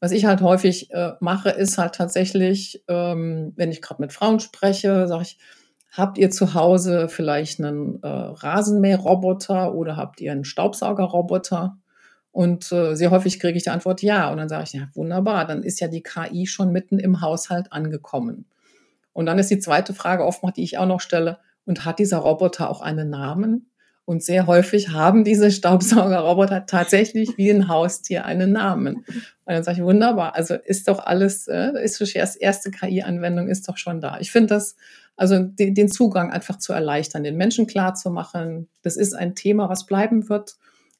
was 0.00 0.10
ich 0.10 0.24
halt 0.24 0.40
häufig 0.40 0.90
äh, 0.90 1.12
mache, 1.20 1.50
ist 1.50 1.78
halt 1.78 1.94
tatsächlich, 1.94 2.82
ähm, 2.88 3.52
wenn 3.54 3.70
ich 3.70 3.80
gerade 3.80 4.02
mit 4.02 4.12
Frauen 4.12 4.40
spreche, 4.40 5.06
sage 5.06 5.22
ich, 5.22 5.38
habt 5.92 6.18
ihr 6.18 6.30
zu 6.30 6.54
Hause 6.54 7.08
vielleicht 7.08 7.60
einen 7.60 8.02
äh, 8.02 8.08
Rasenmäherroboter 8.08 9.76
oder 9.76 9.96
habt 9.96 10.20
ihr 10.20 10.32
einen 10.32 10.44
Staubsaugerroboter? 10.44 11.78
Und 12.32 12.72
äh, 12.72 12.96
sehr 12.96 13.12
häufig 13.12 13.38
kriege 13.38 13.56
ich 13.56 13.62
die 13.62 13.70
Antwort 13.70 14.02
ja. 14.02 14.28
Und 14.32 14.38
dann 14.38 14.48
sage 14.48 14.64
ich, 14.64 14.72
ja, 14.72 14.88
wunderbar, 14.94 15.46
dann 15.46 15.62
ist 15.62 15.78
ja 15.78 15.86
die 15.86 16.02
KI 16.02 16.48
schon 16.48 16.72
mitten 16.72 16.98
im 16.98 17.20
Haushalt 17.20 17.72
angekommen. 17.72 18.46
Und 19.12 19.26
dann 19.26 19.38
ist 19.38 19.50
die 19.50 19.58
zweite 19.58 19.94
Frage 19.94 20.24
oftmals, 20.24 20.54
die 20.54 20.64
ich 20.64 20.78
auch 20.78 20.86
noch 20.86 21.00
stelle, 21.00 21.38
und 21.66 21.84
hat 21.84 21.98
dieser 21.98 22.18
Roboter 22.18 22.70
auch 22.70 22.80
einen 22.80 23.10
Namen? 23.10 23.70
Und 24.04 24.24
sehr 24.24 24.48
häufig 24.48 24.88
haben 24.88 25.22
diese 25.22 25.52
Staubsaugerroboter 25.52 26.66
tatsächlich 26.66 27.36
wie 27.36 27.50
ein 27.50 27.68
Haustier 27.68 28.24
einen 28.24 28.50
Namen. 28.50 28.96
Und 28.96 29.04
dann 29.46 29.62
sage 29.62 29.78
ich, 29.78 29.84
wunderbar, 29.84 30.34
also 30.34 30.54
ist 30.54 30.88
doch 30.88 30.98
alles, 30.98 31.46
äh, 31.46 31.72
ist 31.80 31.98
schon 31.98 32.08
erst 32.20 32.40
erste 32.40 32.72
KI-Anwendung 32.72 33.46
ist 33.46 33.68
doch 33.68 33.76
schon 33.76 34.00
da. 34.00 34.18
Ich 34.18 34.32
finde 34.32 34.54
das, 34.54 34.74
also 35.16 35.38
den, 35.38 35.88
Zugang 35.88 36.32
einfach 36.32 36.58
zu 36.58 36.72
erleichtern, 36.72 37.22
den 37.22 37.36
Menschen 37.36 37.68
klar 37.68 37.94
zu 37.94 38.10
machen, 38.10 38.68
das 38.82 38.96
ist 38.96 39.14
ein 39.14 39.36
Thema, 39.36 39.68
was 39.68 39.86
bleiben 39.86 40.28
wird. 40.28 40.56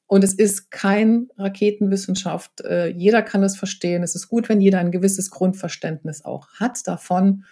Und 0.07 0.23
es 0.23 0.33
ist 0.33 0.71
kein 0.71 1.29
Raketenwissenschaft. 1.37 2.61
Äh, 2.61 2.87
jeder 2.87 3.23
kann 3.23 3.43
es 3.43 3.57
verstehen. 3.57 4.03
Es 4.03 4.15
ist 4.15 4.29
gut, 4.29 4.47
wenn 4.47 4.61
jeder 4.61 4.79
ein 4.79 4.91
gewisses 4.91 5.31
Grundverständnis 5.31 6.23
auch 6.23 6.47
hat 6.59 6.87
davon 6.87 7.43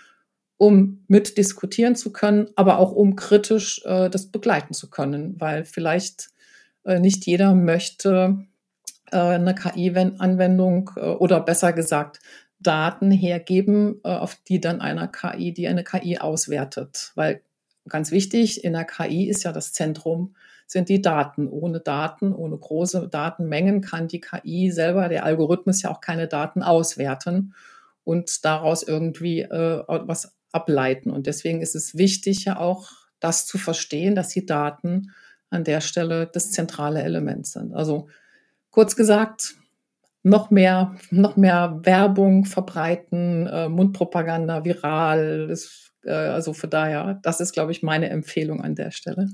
um 0.60 1.06
mitdiskutieren 1.08 1.96
zu 1.96 2.12
können, 2.12 2.50
aber 2.58 2.80
auch 2.80 2.92
um 2.92 3.16
kritisch 3.16 3.82
äh, 3.86 4.10
das 4.10 4.28
begleiten 4.28 4.74
zu 4.74 4.90
können, 4.90 5.40
weil 5.40 5.64
vielleicht 5.64 6.32
äh, 6.84 7.00
nicht 7.00 7.26
jeder 7.26 7.56
möchte 7.56 8.46
äh, 9.10 9.18
eine 9.18 9.56
KI-Anwendung 9.56 10.92
äh, 10.98 11.12
oder 11.12 11.40
besser 11.40 11.72
gesagt 11.72 12.20
Daten 12.60 13.10
hergeben, 13.10 14.02
äh, 14.04 14.10
auf 14.10 14.36
die 14.50 14.60
dann 14.60 14.82
einer 14.82 15.08
KI, 15.08 15.54
die 15.54 15.70
eine 15.70 15.86
KI 15.86 16.18
auswertet, 16.18 17.14
weil 17.16 17.42
ganz 17.88 18.12
wichtig, 18.12 18.62
in 18.66 18.74
der 18.74 18.84
KI 18.84 19.30
ist 19.30 19.46
ja 19.46 19.54
das 19.54 19.72
Zentrum, 19.72 20.36
sind 20.68 20.90
die 20.90 21.02
Daten. 21.02 21.48
Ohne 21.48 21.80
Daten, 21.80 22.34
ohne 22.34 22.58
große 22.58 23.08
Datenmengen 23.08 23.80
kann 23.80 24.10
die 24.10 24.20
KI 24.20 24.72
selber, 24.72 25.08
der 25.08 25.24
Algorithmus 25.24 25.82
ja 25.84 25.90
auch 25.90 26.02
keine 26.02 26.28
Daten 26.28 26.64
auswerten 26.64 27.54
und 28.04 28.44
daraus 28.44 28.84
irgendwie 28.84 29.40
äh, 29.40 29.84
was 29.88 30.34
ableiten. 30.52 31.12
Und 31.12 31.28
deswegen 31.28 31.62
ist 31.62 31.76
es 31.76 31.98
wichtig 31.98 32.46
ja 32.46 32.60
auch, 32.60 32.92
das 33.20 33.46
zu 33.46 33.58
verstehen, 33.58 34.16
dass 34.16 34.30
die 34.30 34.46
Daten 34.46 35.12
an 35.50 35.64
der 35.64 35.82
Stelle 35.82 36.30
das 36.32 36.52
zentrale 36.52 37.02
Element 37.02 37.48
sind. 37.48 37.74
Also 37.74 38.08
kurz 38.70 38.96
gesagt, 38.96 39.56
noch 40.24 40.52
mehr, 40.52 40.96
noch 41.12 41.38
mehr 41.38 41.80
Werbung 41.84 42.46
verbreiten, 42.46 43.48
äh, 43.48 43.70
Mundpropaganda, 43.70 44.66
viral. 44.66 45.48
Ist, 45.50 45.94
äh, 46.04 46.12
also 46.12 46.52
von 46.54 46.70
daher, 46.70 47.20
das 47.24 47.40
ist, 47.40 47.54
glaube 47.54 47.72
ich, 47.72 47.82
meine 47.84 48.10
Empfehlung 48.10 48.62
an 48.62 48.76
der 48.76 48.92
Stelle. 48.92 49.30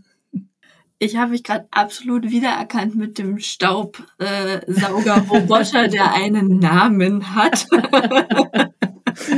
Ich 0.97 1.17
habe 1.17 1.31
mich 1.31 1.43
gerade 1.43 1.67
absolut 1.71 2.31
wiedererkannt 2.31 2.95
mit 2.95 3.17
dem 3.17 3.39
Staubsaugerroboter, 3.39 5.89
der 5.89 6.13
einen 6.13 6.59
Namen 6.59 7.35
hat. 7.35 7.67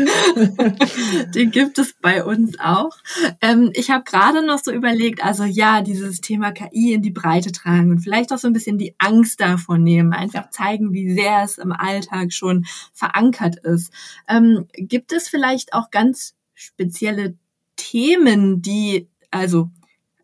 Den 1.35 1.51
gibt 1.51 1.79
es 1.79 1.95
bei 2.01 2.23
uns 2.23 2.59
auch. 2.59 2.97
Ähm, 3.41 3.71
ich 3.73 3.89
habe 3.89 4.03
gerade 4.03 4.45
noch 4.45 4.59
so 4.59 4.71
überlegt, 4.71 5.23
also 5.23 5.43
ja, 5.43 5.81
dieses 5.81 6.21
Thema 6.21 6.51
KI 6.51 6.93
in 6.93 7.01
die 7.01 7.11
Breite 7.11 7.51
tragen 7.51 7.91
und 7.91 7.99
vielleicht 7.99 8.31
auch 8.31 8.37
so 8.37 8.47
ein 8.47 8.53
bisschen 8.53 8.77
die 8.77 8.95
Angst 8.97 9.39
davon 9.39 9.83
nehmen, 9.83 10.13
einfach 10.13 10.49
zeigen, 10.49 10.93
wie 10.93 11.13
sehr 11.13 11.43
es 11.43 11.57
im 11.57 11.71
Alltag 11.71 12.33
schon 12.33 12.65
verankert 12.93 13.57
ist. 13.57 13.91
Ähm, 14.27 14.67
gibt 14.73 15.11
es 15.11 15.29
vielleicht 15.29 15.73
auch 15.73 15.91
ganz 15.91 16.35
spezielle 16.53 17.35
Themen, 17.75 18.61
die, 18.61 19.07
also 19.31 19.69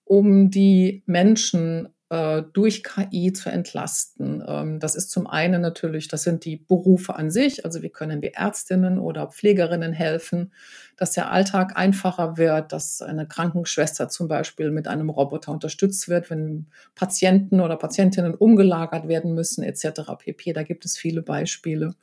um 0.05 0.49
die 0.49 1.03
Menschen 1.05 1.89
äh, 2.09 2.41
durch 2.53 2.83
KI 2.83 3.33
zu 3.33 3.49
entlasten. 3.49 4.43
Ähm, 4.45 4.79
das 4.79 4.95
ist 4.95 5.11
zum 5.11 5.27
einen 5.27 5.61
natürlich, 5.61 6.07
das 6.07 6.23
sind 6.23 6.43
die 6.43 6.57
Berufe 6.57 7.15
an 7.15 7.29
sich, 7.29 7.65
also 7.65 7.81
wie 7.81 7.89
können 7.89 8.21
wir 8.21 8.33
Ärztinnen 8.33 8.99
oder 8.99 9.27
Pflegerinnen 9.27 9.93
helfen, 9.93 10.51
dass 10.97 11.11
der 11.11 11.31
Alltag 11.31 11.77
einfacher 11.77 12.37
wird, 12.37 12.73
dass 12.73 13.01
eine 13.01 13.27
Krankenschwester 13.27 14.09
zum 14.09 14.27
Beispiel 14.27 14.71
mit 14.71 14.87
einem 14.87 15.09
Roboter 15.09 15.51
unterstützt 15.51 16.09
wird, 16.09 16.29
wenn 16.29 16.67
Patienten 16.95 17.61
oder 17.61 17.77
Patientinnen 17.77 18.33
umgelagert 18.33 19.07
werden 19.07 19.35
müssen, 19.35 19.63
etc. 19.63 20.01
pp. 20.17 20.53
Da 20.53 20.63
gibt 20.63 20.85
es 20.85 20.97
viele 20.97 21.21
Beispiele 21.21 21.93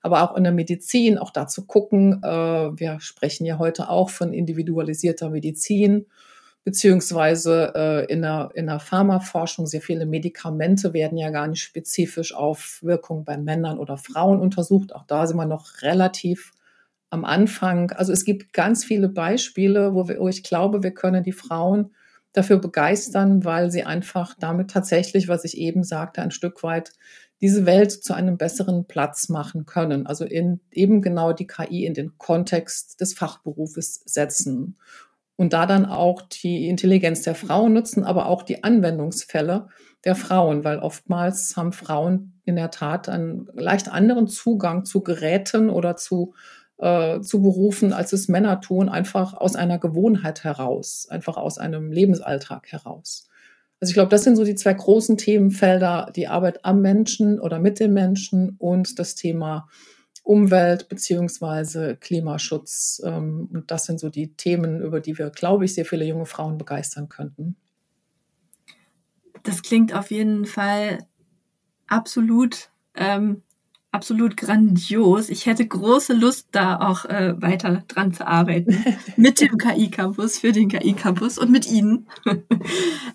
aber 0.00 0.22
auch 0.22 0.36
in 0.36 0.44
der 0.44 0.52
Medizin, 0.52 1.16
auch 1.16 1.30
da 1.30 1.48
zu 1.48 1.66
gucken. 1.66 2.22
Äh, 2.22 2.28
wir 2.28 3.00
sprechen 3.00 3.46
ja 3.46 3.56
heute 3.58 3.88
auch 3.88 4.10
von 4.10 4.34
individualisierter 4.34 5.30
Medizin 5.30 6.04
beziehungsweise 6.64 7.72
äh, 7.74 8.12
in, 8.12 8.22
der, 8.22 8.50
in 8.54 8.66
der 8.66 8.80
Pharmaforschung 8.80 9.66
sehr 9.66 9.82
viele 9.82 10.06
Medikamente 10.06 10.94
werden 10.94 11.18
ja 11.18 11.30
gar 11.30 11.46
nicht 11.46 11.62
spezifisch 11.62 12.34
auf 12.34 12.78
Wirkung 12.82 13.24
bei 13.24 13.36
Männern 13.36 13.78
oder 13.78 13.98
Frauen 13.98 14.40
untersucht. 14.40 14.94
Auch 14.94 15.04
da 15.06 15.26
sind 15.26 15.36
wir 15.36 15.44
noch 15.44 15.82
relativ 15.82 16.52
am 17.10 17.24
Anfang. 17.24 17.90
Also 17.92 18.12
es 18.12 18.24
gibt 18.24 18.54
ganz 18.54 18.84
viele 18.84 19.08
Beispiele, 19.08 19.94
wo, 19.94 20.08
wir, 20.08 20.18
wo 20.18 20.28
ich 20.28 20.42
glaube, 20.42 20.82
wir 20.82 20.92
können 20.92 21.22
die 21.22 21.32
Frauen 21.32 21.94
dafür 22.32 22.58
begeistern, 22.58 23.44
weil 23.44 23.70
sie 23.70 23.84
einfach 23.84 24.34
damit 24.40 24.70
tatsächlich, 24.70 25.28
was 25.28 25.44
ich 25.44 25.58
eben 25.58 25.84
sagte, 25.84 26.22
ein 26.22 26.32
Stück 26.32 26.62
weit 26.62 26.92
diese 27.40 27.66
Welt 27.66 27.92
zu 27.92 28.14
einem 28.14 28.38
besseren 28.38 28.86
Platz 28.86 29.28
machen 29.28 29.66
können. 29.66 30.06
Also 30.06 30.24
in 30.24 30.60
eben 30.72 31.02
genau 31.02 31.32
die 31.32 31.46
KI 31.46 31.84
in 31.84 31.94
den 31.94 32.16
Kontext 32.16 33.00
des 33.00 33.12
Fachberufes 33.14 34.02
setzen 34.06 34.76
und 35.36 35.52
da 35.52 35.66
dann 35.66 35.86
auch 35.86 36.22
die 36.22 36.68
Intelligenz 36.68 37.22
der 37.22 37.34
Frauen 37.34 37.72
nutzen, 37.72 38.04
aber 38.04 38.26
auch 38.26 38.42
die 38.42 38.62
Anwendungsfälle 38.62 39.68
der 40.04 40.14
Frauen, 40.14 40.64
weil 40.64 40.78
oftmals 40.78 41.56
haben 41.56 41.72
Frauen 41.72 42.40
in 42.44 42.56
der 42.56 42.70
Tat 42.70 43.08
einen 43.08 43.48
leicht 43.54 43.90
anderen 43.90 44.28
Zugang 44.28 44.84
zu 44.84 45.02
Geräten 45.02 45.70
oder 45.70 45.96
zu, 45.96 46.34
äh, 46.78 47.20
zu 47.20 47.42
Berufen, 47.42 47.92
als 47.92 48.12
es 48.12 48.28
Männer 48.28 48.60
tun, 48.60 48.88
einfach 48.88 49.34
aus 49.34 49.56
einer 49.56 49.78
Gewohnheit 49.78 50.44
heraus, 50.44 51.08
einfach 51.08 51.36
aus 51.36 51.58
einem 51.58 51.90
Lebensalltag 51.90 52.70
heraus. 52.70 53.28
Also 53.80 53.90
ich 53.90 53.94
glaube, 53.94 54.10
das 54.10 54.24
sind 54.24 54.36
so 54.36 54.44
die 54.44 54.54
zwei 54.54 54.74
großen 54.74 55.16
Themenfelder, 55.16 56.12
die 56.14 56.28
Arbeit 56.28 56.64
am 56.64 56.80
Menschen 56.80 57.40
oder 57.40 57.58
mit 57.58 57.80
den 57.80 57.92
Menschen 57.92 58.56
und 58.58 58.98
das 58.98 59.14
Thema 59.14 59.68
Umwelt 60.24 60.88
beziehungsweise 60.88 61.96
Klimaschutz. 61.96 63.00
Ähm, 63.04 63.48
und 63.52 63.70
das 63.70 63.84
sind 63.84 64.00
so 64.00 64.08
die 64.08 64.34
Themen, 64.34 64.80
über 64.80 65.00
die 65.00 65.16
wir, 65.16 65.30
glaube 65.30 65.66
ich, 65.66 65.74
sehr 65.74 65.84
viele 65.84 66.04
junge 66.04 66.26
Frauen 66.26 66.58
begeistern 66.58 67.08
könnten. 67.08 67.56
Das 69.44 69.62
klingt 69.62 69.94
auf 69.94 70.10
jeden 70.10 70.46
Fall 70.46 71.06
absolut 71.86 72.70
ähm, 72.94 73.42
absolut 73.94 74.36
grandios. 74.36 75.28
Ich 75.30 75.46
hätte 75.46 75.66
große 75.66 76.12
Lust, 76.12 76.48
da 76.52 76.80
auch 76.80 77.04
äh, 77.04 77.40
weiter 77.40 77.84
dran 77.88 78.12
zu 78.12 78.26
arbeiten. 78.26 78.84
mit 79.16 79.40
dem 79.40 79.56
KI-Campus, 79.56 80.38
für 80.38 80.52
den 80.52 80.68
KI-Campus 80.68 81.38
und 81.38 81.50
mit 81.50 81.66
Ihnen. 81.70 82.08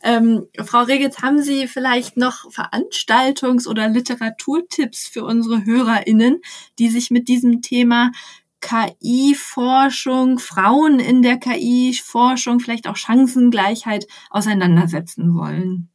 ähm, 0.03 0.47
Frau 0.57 0.83
Regitz, 0.83 1.21
haben 1.21 1.41
Sie 1.41 1.67
vielleicht 1.67 2.17
noch 2.17 2.45
Veranstaltungs- 2.49 3.67
oder 3.67 3.89
Literaturtipps 3.89 5.07
für 5.07 5.25
unsere 5.25 5.65
HörerInnen, 5.65 6.41
die 6.79 6.87
sich 6.87 7.11
mit 7.11 7.27
diesem 7.27 7.61
Thema 7.61 8.11
KI-Forschung, 8.61 10.39
Frauen 10.39 10.99
in 10.99 11.21
der 11.21 11.37
KI-Forschung, 11.37 12.59
vielleicht 12.59 12.87
auch 12.87 12.95
Chancengleichheit 12.95 14.07
auseinandersetzen 14.29 15.35
wollen? 15.35 15.89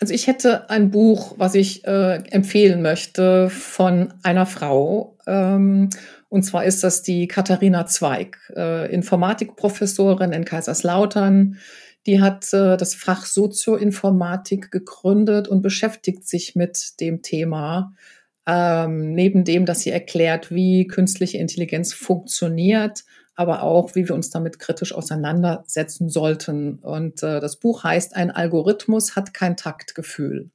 Also 0.00 0.14
ich 0.14 0.26
hätte 0.26 0.70
ein 0.70 0.90
Buch, 0.90 1.34
was 1.36 1.54
ich 1.54 1.84
äh, 1.86 2.16
empfehlen 2.30 2.80
möchte 2.80 3.50
von 3.50 4.14
einer 4.22 4.46
Frau. 4.46 5.18
Ähm, 5.26 5.90
und 6.30 6.42
zwar 6.42 6.64
ist 6.64 6.82
das 6.82 7.02
die 7.02 7.28
Katharina 7.28 7.84
Zweig, 7.84 8.38
äh, 8.56 8.90
Informatikprofessorin 8.92 10.32
in 10.32 10.46
Kaiserslautern. 10.46 11.58
Die 12.06 12.22
hat 12.22 12.50
äh, 12.54 12.78
das 12.78 12.94
Fach 12.94 13.26
Sozioinformatik 13.26 14.70
gegründet 14.70 15.48
und 15.48 15.60
beschäftigt 15.60 16.26
sich 16.26 16.56
mit 16.56 16.98
dem 17.00 17.20
Thema. 17.20 17.92
Ähm, 18.46 19.12
neben 19.12 19.44
dem, 19.44 19.66
dass 19.66 19.80
sie 19.80 19.90
erklärt, 19.90 20.50
wie 20.50 20.86
künstliche 20.86 21.36
Intelligenz 21.36 21.92
funktioniert, 21.92 23.04
aber 23.40 23.62
auch, 23.62 23.94
wie 23.94 24.06
wir 24.06 24.14
uns 24.14 24.28
damit 24.28 24.58
kritisch 24.58 24.94
auseinandersetzen 24.94 26.10
sollten. 26.10 26.74
Und 26.74 27.22
äh, 27.22 27.40
das 27.40 27.56
Buch 27.56 27.84
heißt, 27.84 28.14
ein 28.14 28.30
Algorithmus 28.30 29.16
hat 29.16 29.32
kein 29.32 29.56
Taktgefühl. 29.56 30.50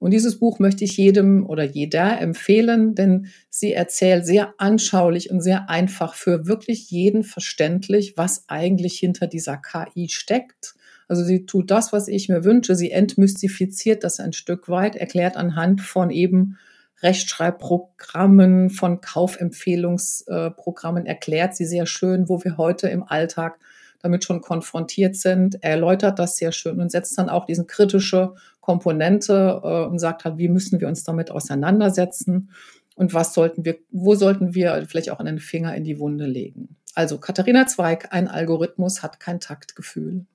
Und 0.00 0.10
dieses 0.10 0.40
Buch 0.40 0.58
möchte 0.58 0.82
ich 0.82 0.96
jedem 0.96 1.46
oder 1.46 1.62
jeder 1.62 2.20
empfehlen, 2.20 2.96
denn 2.96 3.28
sie 3.50 3.72
erzählt 3.72 4.26
sehr 4.26 4.52
anschaulich 4.58 5.30
und 5.30 5.42
sehr 5.42 5.70
einfach 5.70 6.14
für 6.14 6.48
wirklich 6.48 6.90
jeden 6.90 7.22
verständlich, 7.22 8.14
was 8.16 8.48
eigentlich 8.48 8.98
hinter 8.98 9.28
dieser 9.28 9.56
KI 9.56 10.08
steckt. 10.08 10.74
Also 11.06 11.22
sie 11.22 11.46
tut 11.46 11.70
das, 11.70 11.92
was 11.92 12.08
ich 12.08 12.28
mir 12.28 12.42
wünsche. 12.42 12.74
Sie 12.74 12.90
entmystifiziert 12.90 14.02
das 14.02 14.18
ein 14.18 14.32
Stück 14.32 14.68
weit, 14.68 14.96
erklärt 14.96 15.36
anhand 15.36 15.82
von 15.82 16.10
eben 16.10 16.58
Rechtschreibprogrammen, 17.02 18.70
von 18.70 19.00
Kaufempfehlungsprogrammen, 19.00 21.06
erklärt 21.06 21.56
sie 21.56 21.64
sehr 21.64 21.86
schön, 21.86 22.28
wo 22.28 22.44
wir 22.44 22.56
heute 22.56 22.88
im 22.88 23.04
Alltag 23.04 23.58
damit 24.00 24.24
schon 24.24 24.40
konfrontiert 24.40 25.16
sind, 25.16 25.62
er 25.62 25.72
erläutert 25.72 26.18
das 26.18 26.36
sehr 26.36 26.52
schön 26.52 26.80
und 26.80 26.90
setzt 26.90 27.18
dann 27.18 27.28
auch 27.28 27.46
diesen 27.46 27.66
kritische 27.66 28.34
Komponente 28.60 29.60
äh, 29.62 29.86
und 29.86 29.98
sagt 29.98 30.24
halt, 30.24 30.38
wie 30.38 30.48
müssen 30.48 30.80
wir 30.80 30.88
uns 30.88 31.02
damit 31.02 31.30
auseinandersetzen 31.30 32.50
und 32.94 33.14
was 33.14 33.34
sollten 33.34 33.64
wir, 33.64 33.78
wo 33.90 34.14
sollten 34.14 34.54
wir 34.54 34.84
vielleicht 34.88 35.10
auch 35.10 35.20
einen 35.20 35.38
Finger 35.38 35.74
in 35.74 35.84
die 35.84 35.98
Wunde 35.98 36.26
legen. 36.26 36.76
Also 36.94 37.18
Katharina 37.18 37.66
Zweig, 37.66 38.12
ein 38.12 38.28
Algorithmus 38.28 39.02
hat 39.02 39.20
kein 39.20 39.40
Taktgefühl. 39.40 40.26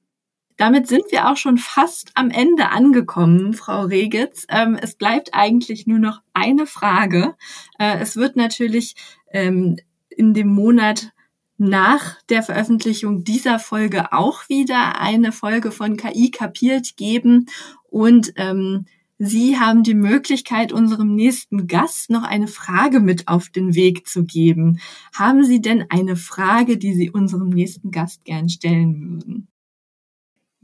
Damit 0.57 0.87
sind 0.87 1.03
wir 1.09 1.29
auch 1.29 1.37
schon 1.37 1.57
fast 1.57 2.11
am 2.15 2.29
Ende 2.29 2.69
angekommen, 2.69 3.53
Frau 3.53 3.81
Regitz. 3.83 4.45
Ähm, 4.49 4.77
es 4.81 4.95
bleibt 4.95 5.33
eigentlich 5.33 5.87
nur 5.87 5.99
noch 5.99 6.21
eine 6.33 6.65
Frage. 6.67 7.35
Äh, 7.79 7.99
es 7.99 8.15
wird 8.15 8.35
natürlich 8.35 8.95
ähm, 9.31 9.77
in 10.09 10.33
dem 10.33 10.47
Monat 10.47 11.11
nach 11.57 12.21
der 12.29 12.43
Veröffentlichung 12.43 13.23
dieser 13.23 13.59
Folge 13.59 14.11
auch 14.11 14.49
wieder 14.49 14.99
eine 14.99 15.31
Folge 15.31 15.71
von 15.71 15.97
KI 15.97 16.31
kapiert 16.31 16.97
geben 16.97 17.47
und 17.89 18.33
ähm, 18.35 18.85
Sie 19.19 19.57
haben 19.57 19.83
die 19.83 19.93
Möglichkeit, 19.93 20.73
unserem 20.73 21.15
nächsten 21.15 21.67
Gast 21.67 22.09
noch 22.09 22.23
eine 22.23 22.47
Frage 22.47 22.99
mit 22.99 23.27
auf 23.29 23.47
den 23.47 23.73
Weg 23.73 24.07
zu 24.07 24.25
geben. 24.25 24.79
Haben 25.13 25.45
Sie 25.45 25.61
denn 25.61 25.85
eine 25.89 26.17
Frage, 26.17 26.77
die 26.77 26.93
Sie 26.93 27.09
unserem 27.09 27.49
nächsten 27.49 27.91
Gast 27.91 28.25
gern 28.25 28.49
stellen 28.49 28.99
würden? 28.99 29.47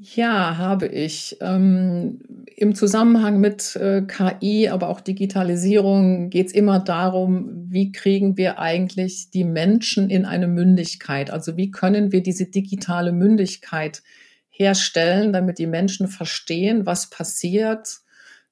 Ja, 0.01 0.57
habe 0.57 0.87
ich. 0.87 1.35
Ähm, 1.41 2.19
Im 2.55 2.73
Zusammenhang 2.73 3.41
mit 3.41 3.75
äh, 3.75 4.01
KI, 4.03 4.69
aber 4.69 4.87
auch 4.87 5.01
Digitalisierung 5.01 6.29
geht 6.29 6.47
es 6.47 6.53
immer 6.53 6.79
darum, 6.79 7.65
wie 7.69 7.91
kriegen 7.91 8.37
wir 8.37 8.59
eigentlich 8.59 9.29
die 9.29 9.43
Menschen 9.43 10.09
in 10.09 10.23
eine 10.23 10.47
Mündigkeit? 10.47 11.31
Also 11.31 11.57
wie 11.57 11.69
können 11.69 12.13
wir 12.13 12.23
diese 12.23 12.45
digitale 12.45 13.11
Mündigkeit 13.11 14.01
herstellen, 14.49 15.33
damit 15.33 15.59
die 15.59 15.67
Menschen 15.67 16.07
verstehen, 16.07 16.85
was 16.85 17.09
passiert, 17.09 17.99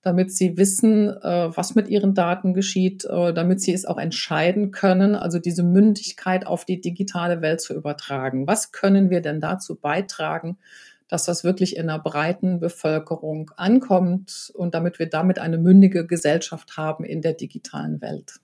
damit 0.01 0.33
sie 0.33 0.57
wissen, 0.57 1.09
äh, 1.09 1.55
was 1.55 1.75
mit 1.75 1.87
ihren 1.87 2.13
Daten 2.13 2.53
geschieht, 2.53 3.05
äh, 3.05 3.33
damit 3.33 3.61
sie 3.61 3.71
es 3.71 3.85
auch 3.85 3.97
entscheiden 3.97 4.71
können, 4.71 5.15
also 5.15 5.39
diese 5.39 5.63
Mündigkeit 5.63 6.45
auf 6.45 6.65
die 6.65 6.81
digitale 6.81 7.41
Welt 7.41 7.61
zu 7.61 7.73
übertragen. 7.73 8.47
Was 8.47 8.73
können 8.73 9.09
wir 9.09 9.21
denn 9.21 9.39
dazu 9.39 9.75
beitragen? 9.75 10.57
Dass 11.07 11.25
das 11.25 11.43
wirklich 11.43 11.77
in 11.77 11.89
einer 11.89 11.99
breiten 11.99 12.59
Bevölkerung 12.59 13.51
ankommt 13.55 14.51
und 14.55 14.73
damit 14.73 14.99
wir 14.99 15.09
damit 15.09 15.39
eine 15.39 15.57
mündige 15.57 16.05
Gesellschaft 16.05 16.77
haben 16.77 17.03
in 17.03 17.21
der 17.21 17.33
digitalen 17.33 18.01
Welt. 18.01 18.39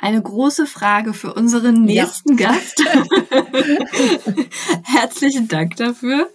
Eine 0.00 0.22
große 0.22 0.66
Frage 0.66 1.12
für 1.12 1.34
unseren 1.34 1.82
nächsten 1.82 2.38
ja. 2.38 2.50
Gast. 2.52 2.84
herzlichen 4.84 5.48
Dank 5.48 5.74
dafür. 5.74 6.30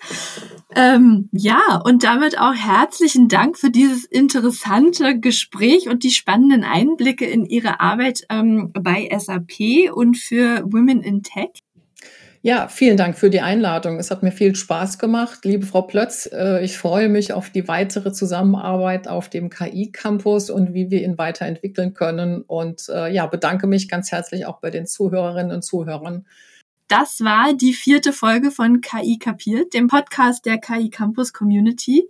Ähm, 0.75 1.29
ja, 1.31 1.81
und 1.85 2.03
damit 2.03 2.37
auch 2.37 2.53
herzlichen 2.53 3.29
Dank 3.29 3.57
für 3.57 3.69
dieses 3.69 4.03
interessante 4.03 5.17
Gespräch 5.17 5.87
und 5.87 6.03
die 6.03 6.11
spannenden 6.11 6.65
Einblicke 6.65 7.25
in 7.25 7.45
Ihre 7.45 7.79
Arbeit 7.79 8.25
ähm, 8.29 8.71
bei 8.73 9.09
SAP 9.17 9.93
und 9.93 10.17
für 10.17 10.63
Women 10.65 11.01
in 11.01 11.23
Tech. 11.23 11.62
Ja, 12.45 12.67
vielen 12.67 12.97
Dank 12.97 13.17
für 13.17 13.29
die 13.29 13.39
Einladung. 13.39 13.99
Es 13.99 14.11
hat 14.11 14.21
mir 14.21 14.33
viel 14.33 14.53
Spaß 14.53 14.99
gemacht. 14.99 15.45
Liebe 15.45 15.65
Frau 15.65 15.83
Plötz, 15.83 16.29
äh, 16.29 16.61
ich 16.61 16.77
freue 16.77 17.07
mich 17.07 17.31
auf 17.31 17.49
die 17.49 17.69
weitere 17.69 18.11
Zusammenarbeit 18.11 19.07
auf 19.07 19.29
dem 19.29 19.49
KI-Campus 19.49 20.49
und 20.49 20.73
wie 20.73 20.91
wir 20.91 21.01
ihn 21.05 21.17
weiterentwickeln 21.17 21.93
können. 21.93 22.41
Und 22.41 22.89
äh, 22.89 23.13
ja, 23.13 23.27
bedanke 23.27 23.65
mich 23.65 23.87
ganz 23.87 24.11
herzlich 24.11 24.45
auch 24.45 24.59
bei 24.59 24.71
den 24.71 24.85
Zuhörerinnen 24.85 25.53
und 25.53 25.61
Zuhörern. 25.61 26.27
Das 26.89 27.21
war 27.21 27.53
die 27.53 27.73
vierte 27.73 28.11
Folge 28.11 28.51
von 28.51 28.81
KI 28.81 29.19
Kapiert, 29.19 29.73
dem 29.73 29.87
Podcast 29.87 30.45
der 30.45 30.57
KI 30.57 30.89
Campus 30.89 31.31
Community. 31.31 32.09